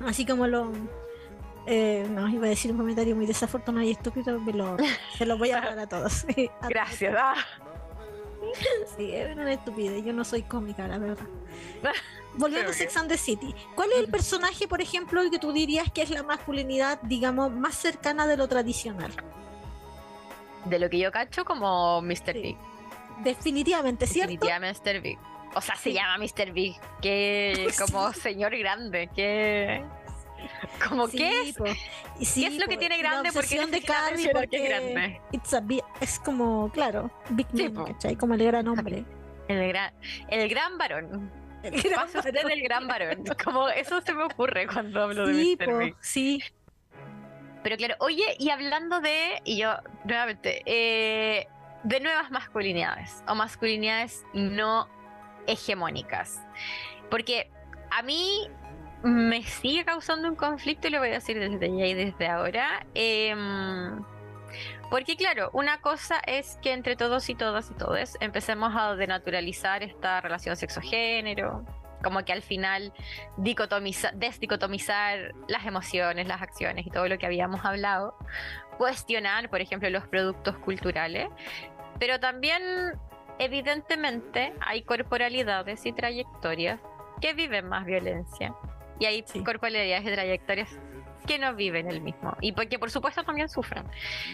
[0.00, 0.72] así como lo...
[1.66, 4.76] eh, no, iba a decir un comentario muy desafortunado y estúpido, me lo,
[5.18, 6.24] se lo voy a hablar a todos.
[6.62, 7.14] A Gracias.
[7.18, 7.34] ah.
[8.96, 11.26] Sí, es una estupidez, yo no soy cómica, la verdad.
[12.36, 15.90] Volviendo a Sex and the City, ¿cuál es el personaje, por ejemplo, que tú dirías
[15.92, 19.12] que es la masculinidad, digamos, más cercana de lo tradicional?
[20.64, 22.32] De lo que yo cacho como Mr.
[22.32, 22.40] Sí.
[22.42, 22.56] Big.
[23.22, 24.32] Definitivamente, ¿cierto?
[24.32, 25.00] Definitivamente Mr.
[25.00, 25.18] Big.
[25.54, 25.92] O sea, se Sí.
[25.94, 26.52] llama Mr.
[26.52, 26.74] Big.
[27.00, 29.08] Que como señor grande.
[29.14, 29.84] Que.
[30.88, 31.56] Como Sí, que es.
[31.56, 31.64] po.
[32.18, 33.30] Y sí, ¿Qué es lo que tiene grande?
[33.32, 35.20] Porque de Carrie mencionar que es porque grande.
[35.32, 37.96] it's a big- es como, claro, Big Sí, Man.
[38.18, 39.04] Como el gran hombre.
[39.48, 39.92] El gran,
[40.28, 41.30] el gran varón.
[41.88, 42.48] El Pasa usted varón.
[42.48, 43.24] del gran varón.
[43.44, 45.72] Como eso se me ocurre cuando hablo Sí, de Mr.
[45.72, 45.96] po, Big.
[46.00, 46.42] sí.
[47.62, 51.46] Pero claro, oye, y hablando de, y yo nuevamente, eh,
[51.82, 54.88] de nuevas masculinidades o masculinidades no
[55.46, 56.40] hegemónicas.
[57.10, 57.50] Porque
[57.90, 58.48] a mí
[59.02, 62.86] me sigue causando un conflicto y lo voy a decir desde ya y desde ahora.
[62.94, 64.02] em,
[64.90, 69.82] porque claro, una cosa es que entre todos y todas y todes empecemos a denaturalizar
[69.82, 71.64] esta relación sexo-género,
[72.02, 72.92] como que al final
[73.38, 78.16] dicotomiza- desdicotomizar las emociones, las acciones y todo lo que habíamos hablado,
[78.78, 81.28] cuestionar, por ejemplo, los productos culturales,
[81.98, 82.62] pero también
[83.38, 86.80] evidentemente hay corporalidades y trayectorias
[87.20, 88.54] que viven más violencia
[88.98, 89.42] y hay Sí.
[89.42, 90.68] corporalidades y trayectorias
[91.26, 93.84] que no viven el mismo y porque por supuesto también sufren.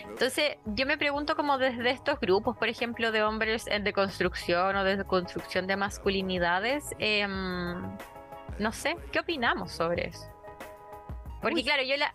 [0.09, 4.85] Entonces yo me pregunto como desde estos grupos, por ejemplo, de hombres en deconstrucción o
[4.85, 7.83] de construcción de masculinidades, em,
[8.59, 10.27] no sé, ¿qué opinamos sobre eso?
[11.41, 11.65] Porque Uy.
[11.65, 12.15] claro, yo la...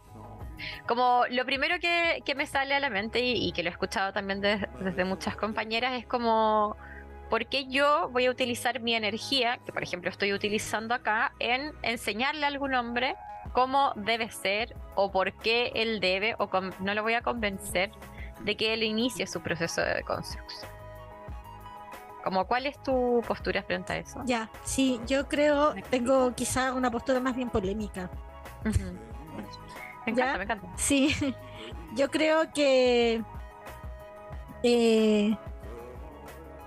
[0.87, 3.71] Como lo primero que, que me sale a la mente y, y que lo he
[3.71, 6.77] escuchado también de- desde muchas compañeras es como,
[7.29, 11.73] ¿por qué yo voy a utilizar mi energía, que por ejemplo estoy utilizando acá, en
[11.81, 13.15] enseñarle a algún hombre
[13.55, 16.49] cómo debe ser o por qué él debe o
[16.81, 17.89] no lo voy a convencer
[18.41, 20.69] de que él inicie su proceso de construcción?
[22.25, 24.21] Como, ¿cuál es tu postura frente a eso?
[24.25, 28.09] Ya, sí, yo creo, tengo quizá una postura más bien polémica.
[30.05, 30.37] Me encanta, ¿Ya?
[30.37, 30.67] me encanta.
[30.75, 31.15] Sí,
[31.95, 33.23] yo creo que
[34.63, 35.37] eh,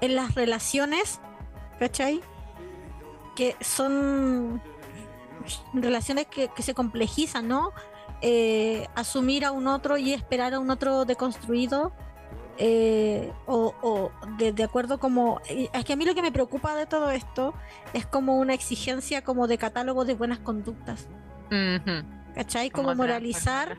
[0.01, 1.20] en las relaciones,
[1.78, 2.20] ¿cachai?
[3.36, 4.61] Que son
[5.74, 7.72] relaciones que, que se complejizan, ¿no?
[8.20, 11.93] Eh, asumir a un otro y esperar a un otro deconstruido.
[12.61, 16.32] eh, o, o de, de acuerdo como eh, es que a mí lo que me
[16.32, 17.55] preocupa de todo esto
[17.93, 21.07] es como una exigencia como de catálogo de buenas conductas
[21.53, 22.05] Ujú.
[22.34, 22.70] ¿cachai?
[22.70, 23.78] Como moralizar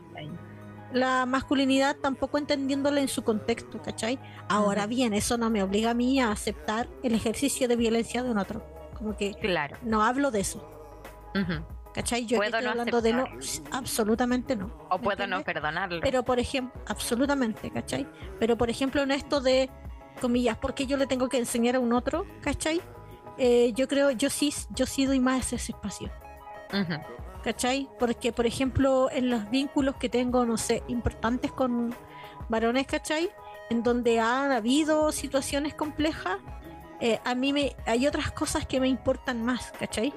[0.94, 4.18] la masculinidad tampoco entendiéndola en su contexto, ¿cachai?
[4.48, 4.90] Ahora Ujú.
[4.90, 8.38] bien, eso no me obliga a mí a aceptar el ejercicio de violencia de un
[8.38, 8.64] otro.
[8.96, 9.76] Como que Claro.
[9.82, 10.66] no hablo de eso.
[11.92, 12.24] ¿Cachai?
[12.24, 13.24] Yo Puedo estoy no hablando de no,
[13.72, 14.70] absolutamente no.
[14.90, 16.00] O ¿me puedo no perdonarlo.
[16.02, 18.06] Pero por ejemplo, absolutamente, ¿cachai?
[18.38, 19.68] Pero por ejemplo, en esto de,
[20.20, 22.26] comillas, ¿por qué yo le tengo que enseñar a un otro?
[22.42, 22.80] ¿Cachai?
[23.38, 26.10] Eh, yo creo, yo sí, yo sí doy más ese espacio,
[26.72, 27.00] Ujú.
[27.42, 27.88] ¿cachai?
[27.98, 31.94] Porque, por ejemplo, en los vínculos que tengo, no sé, importantes con
[32.48, 33.30] varones, ¿cachai?
[33.70, 36.38] En donde han habido situaciones complejas,
[37.00, 40.12] eh, a mí me, hay otras cosas que me importan más, ¿cachai?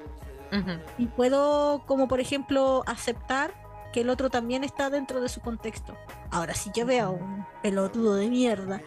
[0.97, 3.53] Y puedo, como por ejemplo, aceptar
[3.91, 5.95] que el otro también está dentro de su contexto.
[6.31, 8.81] Ahora, si yo veo a un pelotudo de mierda,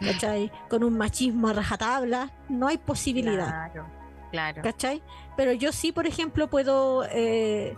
[0.00, 0.50] ¿cachai?
[0.70, 3.86] Con un machismo a rajatabla, no hay posibilidad, Claro.
[4.30, 4.62] Claro.
[4.62, 5.02] ¿cachai?
[5.36, 7.04] Pero yo sí, por ejemplo, puedo...
[7.10, 7.76] eh,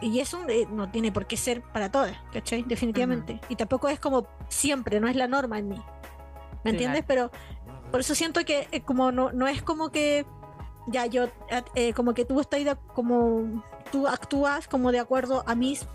[0.00, 2.62] y eso eh, no tiene por qué ser para todas, ¿cachai?
[2.62, 3.40] Definitivamente.
[3.48, 5.82] Y tampoco es como siempre, no es la norma en mí.
[6.64, 7.04] ¿Me entiendes?
[7.06, 7.30] Pero
[7.90, 10.24] por eso siento que eh, como no, no es como que
[10.90, 11.28] ya yo,
[11.74, 13.62] eh, como que tú estás de- como
[13.92, 15.86] tú actúas como de acuerdo a mis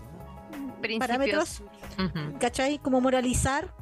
[0.80, 0.98] Principios.
[0.98, 1.62] parámetros,
[1.98, 2.38] Ujú.
[2.38, 2.78] ¿cachai?
[2.78, 3.72] Como moralizar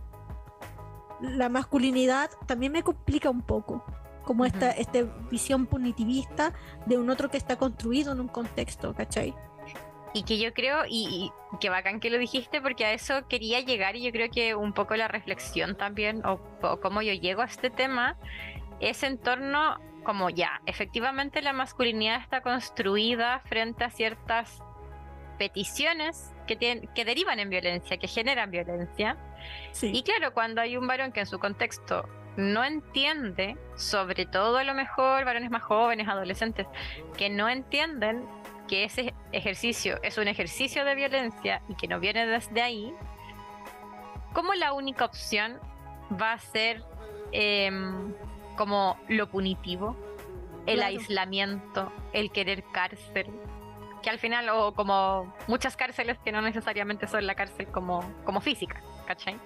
[1.21, 3.85] la masculinidad también me complica un poco.
[4.25, 6.53] Como esta, esta visión punitivista
[6.87, 9.35] de un otro que está construido en un contexto, ¿cachai?
[10.15, 13.61] Y que yo creo, y, y que bacán que lo dijiste, porque a eso quería
[13.61, 17.43] llegar y yo creo que un poco la reflexión también, o, o cómo yo llego
[17.43, 18.17] a este tema,
[18.79, 24.63] es en torno como ya, efectivamente la masculinidad está construida frente a ciertas
[25.39, 29.17] peticiones que, tienen, que derivan en violencia, que generan violencia.
[29.73, 29.93] Sí.
[29.95, 34.65] Y claro, cuando hay un varón que en su contexto no entiende, sobre todo a
[34.65, 36.67] lo mejor varones más jóvenes, adolescentes,
[37.17, 38.25] que no entienden
[38.69, 42.95] que ese ejercicio es un ejercicio de violencia y que no viene desde ahí,
[44.33, 45.59] ¿cómo la única opción
[46.21, 46.83] va a ser
[47.33, 48.15] em,
[48.57, 49.97] como lo punitivo,
[50.67, 50.89] el Claro.
[50.97, 53.27] aislamiento, el querer cárcel?
[54.03, 58.41] Que al final, o como muchas cárceles que no necesariamente son la cárcel como, como
[58.41, 59.39] física, ¿cachai?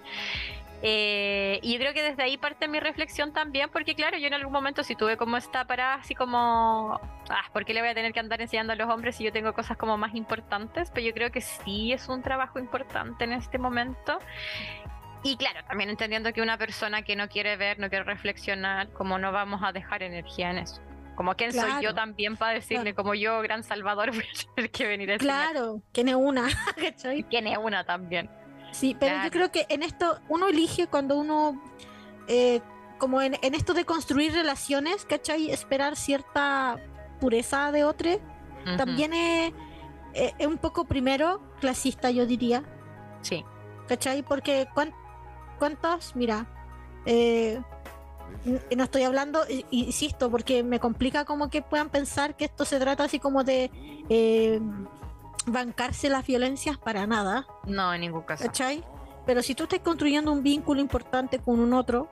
[0.82, 4.34] Eh, y yo creo que desde ahí parte mi reflexión también, porque claro, yo en
[4.34, 7.00] algún momento sí tuve como esta parada así como,
[7.30, 9.32] ah, ¿por qué le voy a tener que andar enseñando a los hombres si yo
[9.32, 10.90] tengo cosas como más importantes?
[10.92, 14.18] Pero yo creo que sí es un trabajo importante en este momento.
[15.26, 19.18] Y claro, también entendiendo que una persona que no quiere ver, no quiere reflexionar, como
[19.18, 20.80] no vamos a dejar energía en eso.
[21.16, 24.70] Como quién soy yo Claro, también para decirle, como yo, gran salvador, voy a tener
[24.70, 25.18] que venir a.
[25.18, 26.46] Claro, tiene una,
[26.76, 27.22] ¿cachai?
[27.24, 28.30] Tiene una también.
[28.72, 29.24] Sí, pero Claro.
[29.24, 31.62] yo creo que en esto uno elige cuando uno,
[32.28, 32.60] eh,
[32.98, 35.50] como en, en esto de construir relaciones, ¿cachai?
[35.50, 36.76] Esperar cierta
[37.20, 38.10] pureza de otro,
[38.66, 39.52] Ujú, también es,
[40.12, 42.62] es- es un poco primero clasista, yo diría,
[43.22, 43.44] Sí.
[43.88, 44.22] ¿cachai?
[44.22, 44.66] Porque
[45.56, 46.46] cuántos, mira,
[47.04, 47.60] eh,
[48.76, 49.40] no estoy hablando,
[49.70, 53.70] insisto, porque me complica como que puedan pensar que esto se trata así como de
[54.08, 54.60] eh,
[55.46, 57.46] bancarse las violencias para nada.
[57.64, 58.44] No, en ningún caso.
[58.44, 58.84] ¿Cachai?
[59.24, 62.08] Pero si tú estás construyendo un vínculo importante con un otro,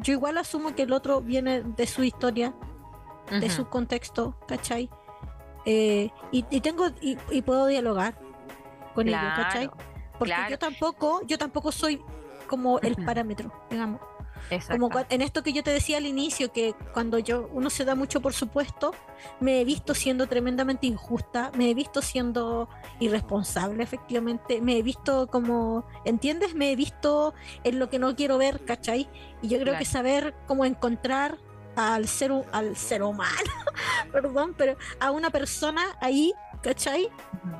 [0.00, 2.54] yo igual asumo que el otro viene de su historia,
[3.30, 4.90] de su contexto, ¿cachai?
[5.64, 8.18] Eh, y, y tengo y, y puedo dialogar
[8.94, 9.68] con ellos, ¿cachai?
[9.68, 9.76] Claro,
[10.18, 10.50] Porque claro.
[10.50, 12.02] yo tampoco, yo tampoco soy
[12.52, 13.98] como el parámetro, digamos.
[14.50, 14.78] exacto.
[14.78, 17.94] Como en esto que yo te decía al inicio, que cuando yo uno se da
[17.94, 18.92] mucho por supuesto,
[19.40, 22.68] me he visto siendo tremendamente injusta, me he visto siendo
[23.00, 26.54] irresponsable, efectivamente, me he visto como, ¿entiendes?
[26.54, 27.32] Me he visto
[27.64, 29.08] en lo que no quiero ver, ¿cachai?
[29.40, 29.78] Y yo creo Claro.
[29.78, 31.38] que saber cómo encontrar
[31.76, 33.30] al ser, al ser humano,
[34.12, 37.08] perdón, pero a una persona ahí, ¿cachai?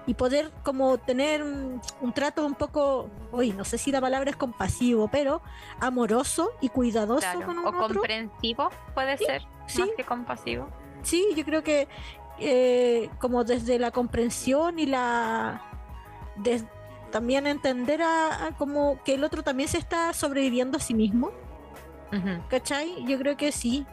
[0.06, 4.30] Y poder como tener un, un trato un poco, hoy no sé si la palabra
[4.30, 5.42] es compasivo, pero
[5.80, 8.00] amoroso y cuidadoso Claro, con un O otro.
[8.00, 9.80] comprensivo puede Sí, ser, sí.
[9.80, 10.68] más que compasivo.
[11.02, 11.88] Sí, yo creo que
[12.38, 15.62] eh, como desde la comprensión y la
[16.36, 16.64] des-
[17.10, 21.30] también entender a, a como que el otro también se está sobreviviendo a sí mismo.
[22.48, 23.04] ¿cachai?
[23.06, 23.86] Yo creo que sí.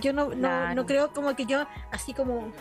[0.00, 0.74] Yo no, no, Claro.
[0.74, 2.52] no creo como que yo así como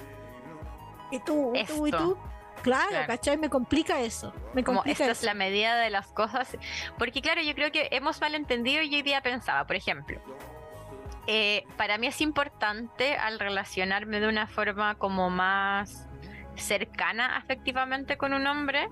[1.12, 1.98] y tú, y tú, y Esto.
[1.98, 2.18] tú.
[2.62, 3.08] Claro, Claro.
[3.08, 3.38] ¿cachai?
[3.38, 4.34] Me complica eso.
[4.54, 5.26] Me Como complica esta es eso.
[5.26, 6.56] la medida de las cosas.
[6.98, 10.22] Porque claro, yo creo que hemos malentendido y hoy día pensaba, por ejemplo,
[11.28, 16.08] eh, para mí es importante al relacionarme de una forma como más
[16.56, 18.90] cercana afectivamente con un hombre,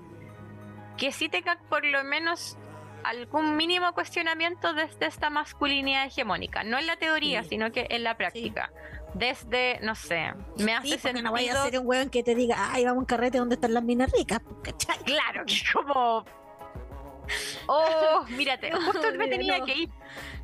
[0.97, 2.57] que sí tenga por lo menos
[3.03, 7.49] algún mínimo cuestionamiento desde esta masculinidad hegemónica, no en la teoría, Sí.
[7.49, 8.71] sino que en la práctica.
[9.15, 11.23] Desde, no sé, me hace Sí, porque sentido...
[11.23, 13.55] no vaya a ser un weón que te diga, ay, vamos a un carrete donde
[13.55, 14.97] están las minas ricas, ¿cachai?
[14.99, 16.25] Claro, que como.
[17.67, 19.65] Oh, mírate, justo me tenía no.
[19.65, 19.89] que ir.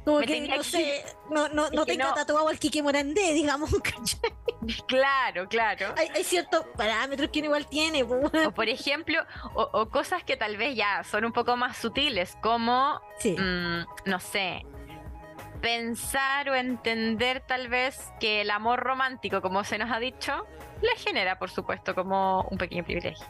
[0.06, 2.14] Como Me que, tenía no que- sé, no, no, no tenga no.
[2.14, 3.70] tatuado al Kike Morandé, digamos.
[3.84, 4.32] ¿cachai?
[4.88, 5.94] Claro, claro.
[5.98, 8.06] hay, hay ciertos parámetros que uno igual tiene.
[8.06, 9.20] pues, O por ejemplo,
[9.56, 13.36] o, o cosas que tal vez ya son un poco más sutiles, como, Sí.
[13.38, 14.62] mm, no sé,
[15.62, 20.46] pensar o entender tal vez que el amor romántico, como se nos ha dicho,
[20.82, 23.26] le genera, por supuesto, como un pequeño privilegio.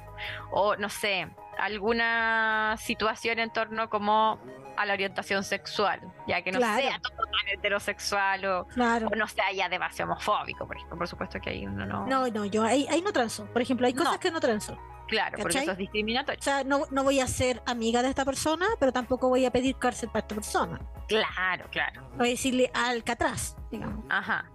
[0.52, 4.40] O, no sé, alguna situación en torno como
[4.78, 6.82] a la orientación sexual, ya que no Claro.
[6.82, 9.08] sea todo tan heterosexual o, Claro.
[9.08, 10.98] o no sea ya demasiado homofóbico, por ejemplo.
[10.98, 12.06] Por supuesto que ahí uno no...
[12.08, 13.46] No, no, yo ahí, ahí no transo.
[13.54, 14.20] Por ejemplo, hay cosas No.
[14.20, 14.78] que no transo.
[15.08, 15.64] claro, porque ¿cachai?
[15.64, 16.40] eso es discriminatorio.
[16.40, 19.52] O sea, no, no voy a ser amiga de esta persona, pero tampoco voy a
[19.52, 20.80] pedir cárcel para esta persona.
[21.08, 22.10] Claro, claro.
[22.18, 24.04] Voy a decirle Alcatraz, digamos.
[24.10, 24.50] Ajá.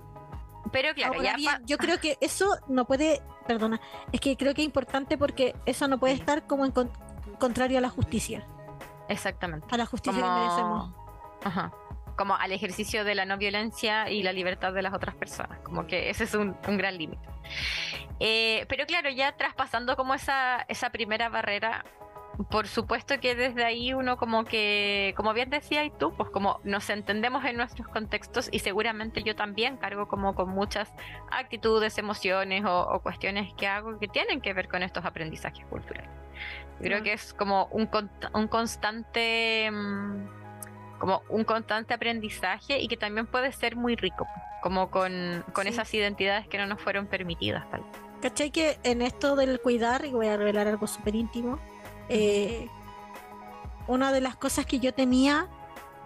[0.73, 3.81] Pero claro, Ahora ya bien, yo creo que eso no puede, perdona,
[4.13, 6.91] es que creo que es importante porque eso no puede estar como en con-
[7.39, 8.47] contrario a la justicia,
[9.11, 9.67] Exactamente.
[9.71, 10.93] a la justicia que merecemos.
[10.93, 11.41] Como...
[11.45, 11.73] Ajá.
[12.17, 15.61] Como al ejercicio de la no violencia y la libertad de las otras personas.
[15.61, 17.27] Como que ese es un, un gran límite.
[18.19, 21.85] Eh, pero claro, ya traspasando como esa, esa primera barrera,
[22.49, 26.61] por supuesto que desde ahí uno como que, como bien decía y tú, pues como
[26.65, 30.93] nos entendemos en nuestros contextos y seguramente yo también cargo como con muchas
[31.31, 36.09] actitudes, emociones o, o cuestiones que hago que tienen que ver con estos aprendizajes culturales.
[36.79, 37.05] Yo creo Claro.
[37.05, 37.89] que es como un,
[38.33, 40.41] un constante mm,
[40.99, 44.27] como un constante aprendizaje y que también puede ser muy rico,
[44.63, 45.71] como con, con Sí.
[45.71, 47.69] esas identidades que no nos fueron permitidas.
[47.71, 47.81] Tal.
[47.83, 47.91] vez.
[48.23, 48.51] ¿Cachai?
[48.51, 51.59] Que en esto del cuidar, y voy a revelar algo súper íntimo,
[52.11, 52.69] eh,
[53.87, 55.47] una de las cosas que yo tenía,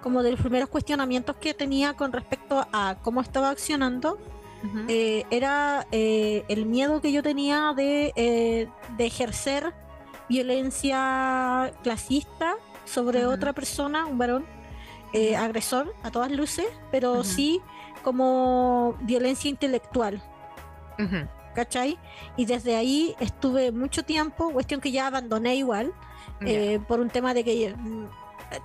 [0.02, 4.18] como de los primeros cuestionamientos que tenía con respecto a cómo estaba accionando,
[4.88, 9.74] eh, era eh, el miedo que yo tenía de, de ejercer
[10.26, 12.54] violencia clasista
[12.86, 14.46] sobre otra persona, un varón
[15.38, 17.60] agresor a todas luces, pero sí
[18.02, 20.22] como violencia intelectual.
[21.54, 21.98] ¿Cachai?
[22.36, 25.92] Y desde ahí estuve mucho tiempo, cuestión que ya abandoné igual,
[26.40, 26.48] Ya.
[26.48, 28.06] eh, por un tema de que mm,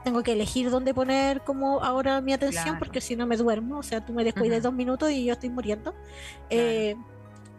[0.04, 2.80] tengo que elegir dónde poner como ahora mi atención, Claro.
[2.80, 4.64] porque si no me duermo, o sea, tú me descuides Ujú.
[4.70, 5.94] dos minutos y yo estoy muriendo.
[6.50, 6.96] Eh,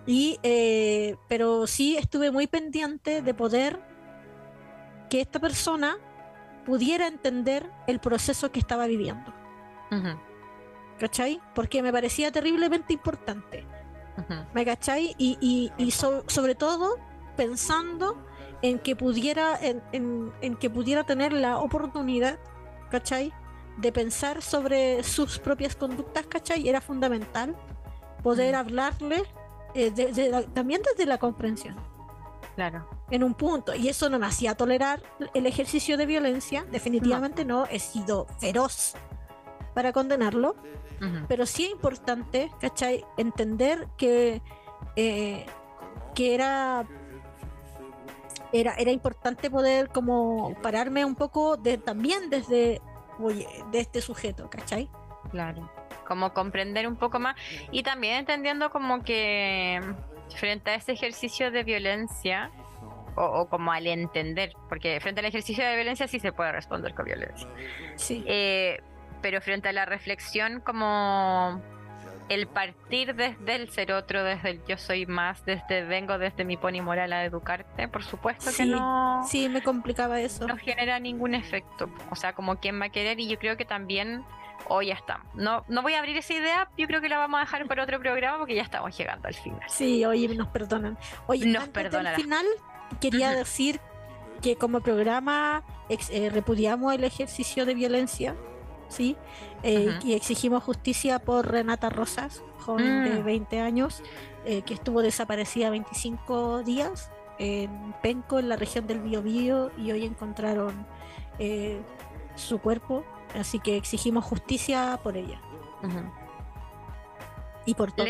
[0.07, 3.81] y, eh, pero sí estuve muy pendiente de poder
[5.09, 5.97] que esta persona
[6.65, 9.33] pudiera entender el proceso que estaba viviendo,
[9.91, 10.19] Ujú.
[10.99, 11.41] ¿cachai?
[11.55, 13.65] Porque me parecía terriblemente importante.
[14.55, 15.15] ¿Me cachai?
[15.19, 16.97] Y, y, y so- sobre todo
[17.37, 18.17] pensando
[18.63, 22.39] en que pudiera, en, en- en que pudiera tener la oportunidad,
[22.91, 23.33] ¿cachai?
[23.79, 26.69] De pensar sobre sus propias conductas, ¿cachai?
[26.69, 27.57] Era fundamental
[28.23, 28.59] poder Mm.
[28.59, 29.23] hablarle
[29.75, 31.77] eh, de- de la- también desde la comprensión,
[32.57, 32.89] Claro.
[33.11, 33.73] en un punto.
[33.75, 35.01] Y eso no me hacía tolerar
[35.33, 38.95] el ejercicio de violencia, definitivamente no, he sido feroz
[39.81, 40.57] para condenarlo,
[41.27, 43.03] pero sí es importante, ¿cachai?
[43.17, 44.43] Entender que,
[44.95, 45.47] eh,
[46.15, 46.85] que era,
[48.53, 52.83] era, era importante poder como pararme un poco de, también desde,
[53.19, 54.91] oye, de este sujeto, ¿cachai?
[55.31, 55.73] Claro.
[56.07, 57.37] Como comprender un poco más
[57.71, 59.81] y también entendiendo como que
[60.37, 62.51] frente a ese ejercicio de violencia
[63.17, 66.95] o, o como al entender, porque frente al ejercicio de violencia sí se puede responder
[66.95, 67.49] con violencia.
[67.97, 68.23] Sí.
[68.27, 68.83] Eh,
[69.23, 71.61] pero frente a la reflexión como
[72.29, 76.57] el partir desde el ser otro, desde el yo soy más, desde vengo desde mi
[76.57, 80.47] pony moral a educarte, por supuesto que no, Sí, me complicaba eso.
[80.47, 81.91] no genera ningún efecto.
[82.11, 84.25] O sea, como quién va a querer y yo creo que también
[84.69, 85.27] hoy ya estamos.
[85.35, 87.83] No, no voy a abrir esa idea, yo creo que la vamos a dejar para
[87.83, 89.63] otro programa porque ya estamos llegando al final.
[89.69, 90.97] Sí, oye, nos perdonan.
[91.27, 92.17] Oye, Nos del perdonará.
[92.17, 92.47] final
[93.01, 93.81] quería decir
[94.41, 98.37] que como programa ex- eh, repudiamos el ejercicio de violencia,
[98.91, 99.17] ¿sí?
[99.63, 99.99] Eh.
[100.05, 103.25] Y exigimos justicia por Renata Rosas, joven de Mm.
[103.25, 104.03] 20 años,
[104.45, 110.05] eh, que estuvo desaparecida 25 días en Penco, en la región del Biobío, y hoy
[110.05, 110.87] encontraron
[111.39, 111.81] eh,
[112.35, 113.05] su cuerpo.
[113.35, 115.41] Así que exigimos justicia por ella
[117.65, 118.09] y por todos.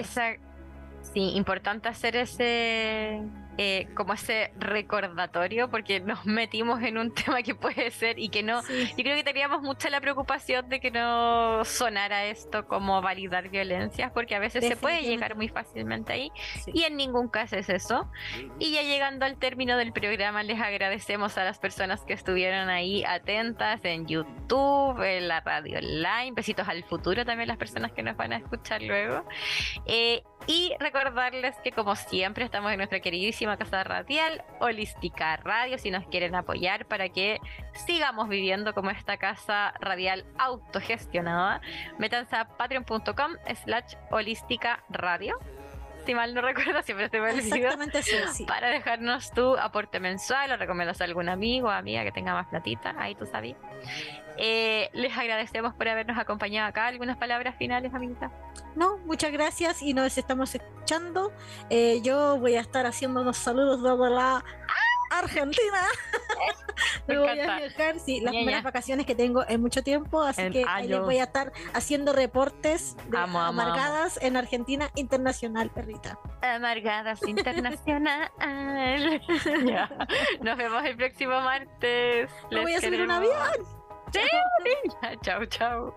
[1.03, 3.23] Sí, importante hacer ese
[3.59, 8.43] eh, como ese recordatorio porque nos metimos en un tema que puede ser y que
[8.43, 8.89] no Sí.
[8.97, 14.11] yo creo que teníamos mucha la preocupación de que no sonara esto como validar violencias
[14.13, 16.31] porque a veces se puede llegar muy fácilmente ahí
[16.65, 16.71] Sí.
[16.75, 18.11] y en ningún caso es eso
[18.59, 23.05] y ya llegando al término del programa les agradecemos a las personas que estuvieron ahí
[23.05, 28.17] atentas en YouTube en la radio online besitos al futuro también las personas que nos
[28.17, 29.25] van a escuchar luego
[29.87, 35.79] eh, y recordarles que como siempre estamos en nuestra queridísima queridísima casa radial, Holística Radio,
[35.79, 37.41] si nos quieren apoyar para que
[37.87, 41.63] sigamos viviendo como esta casa radial autogestionada.
[41.99, 43.33] Métanse a patreon.com
[43.65, 45.39] slash holística radio
[46.05, 48.45] si mal no recuerdo, siempre estoy me Exactamente sí.
[48.45, 52.47] Para dejarnos tu aporte mensual o recomiendas a algún amigo o amiga que tenga más
[52.49, 53.57] platita, ahí tú sabes.
[54.43, 56.87] Eh, les agradecemos por habernos acompañado acá.
[56.87, 58.33] ¿Algunas palabras finales, amiguita?
[58.75, 61.31] No, muchas gracias y nos estamos escuchando.
[61.69, 64.43] Eh, yo voy a estar haciendo unos saludos desde la
[65.11, 65.83] Argentina.
[67.07, 70.65] Me, voy a viajar, sí, las primeras vacaciones que tengo en mucho tiempo, así que
[70.67, 76.19] ahí les voy a estar haciendo reportes de amargadas en Argentina Internacional, perrita.
[76.41, 78.31] Amargadas Internacional.
[80.41, 82.31] Nos vemos el próximo martes.
[82.51, 83.80] Me voy a subir un avión.
[85.23, 85.95] Ciao, ciao.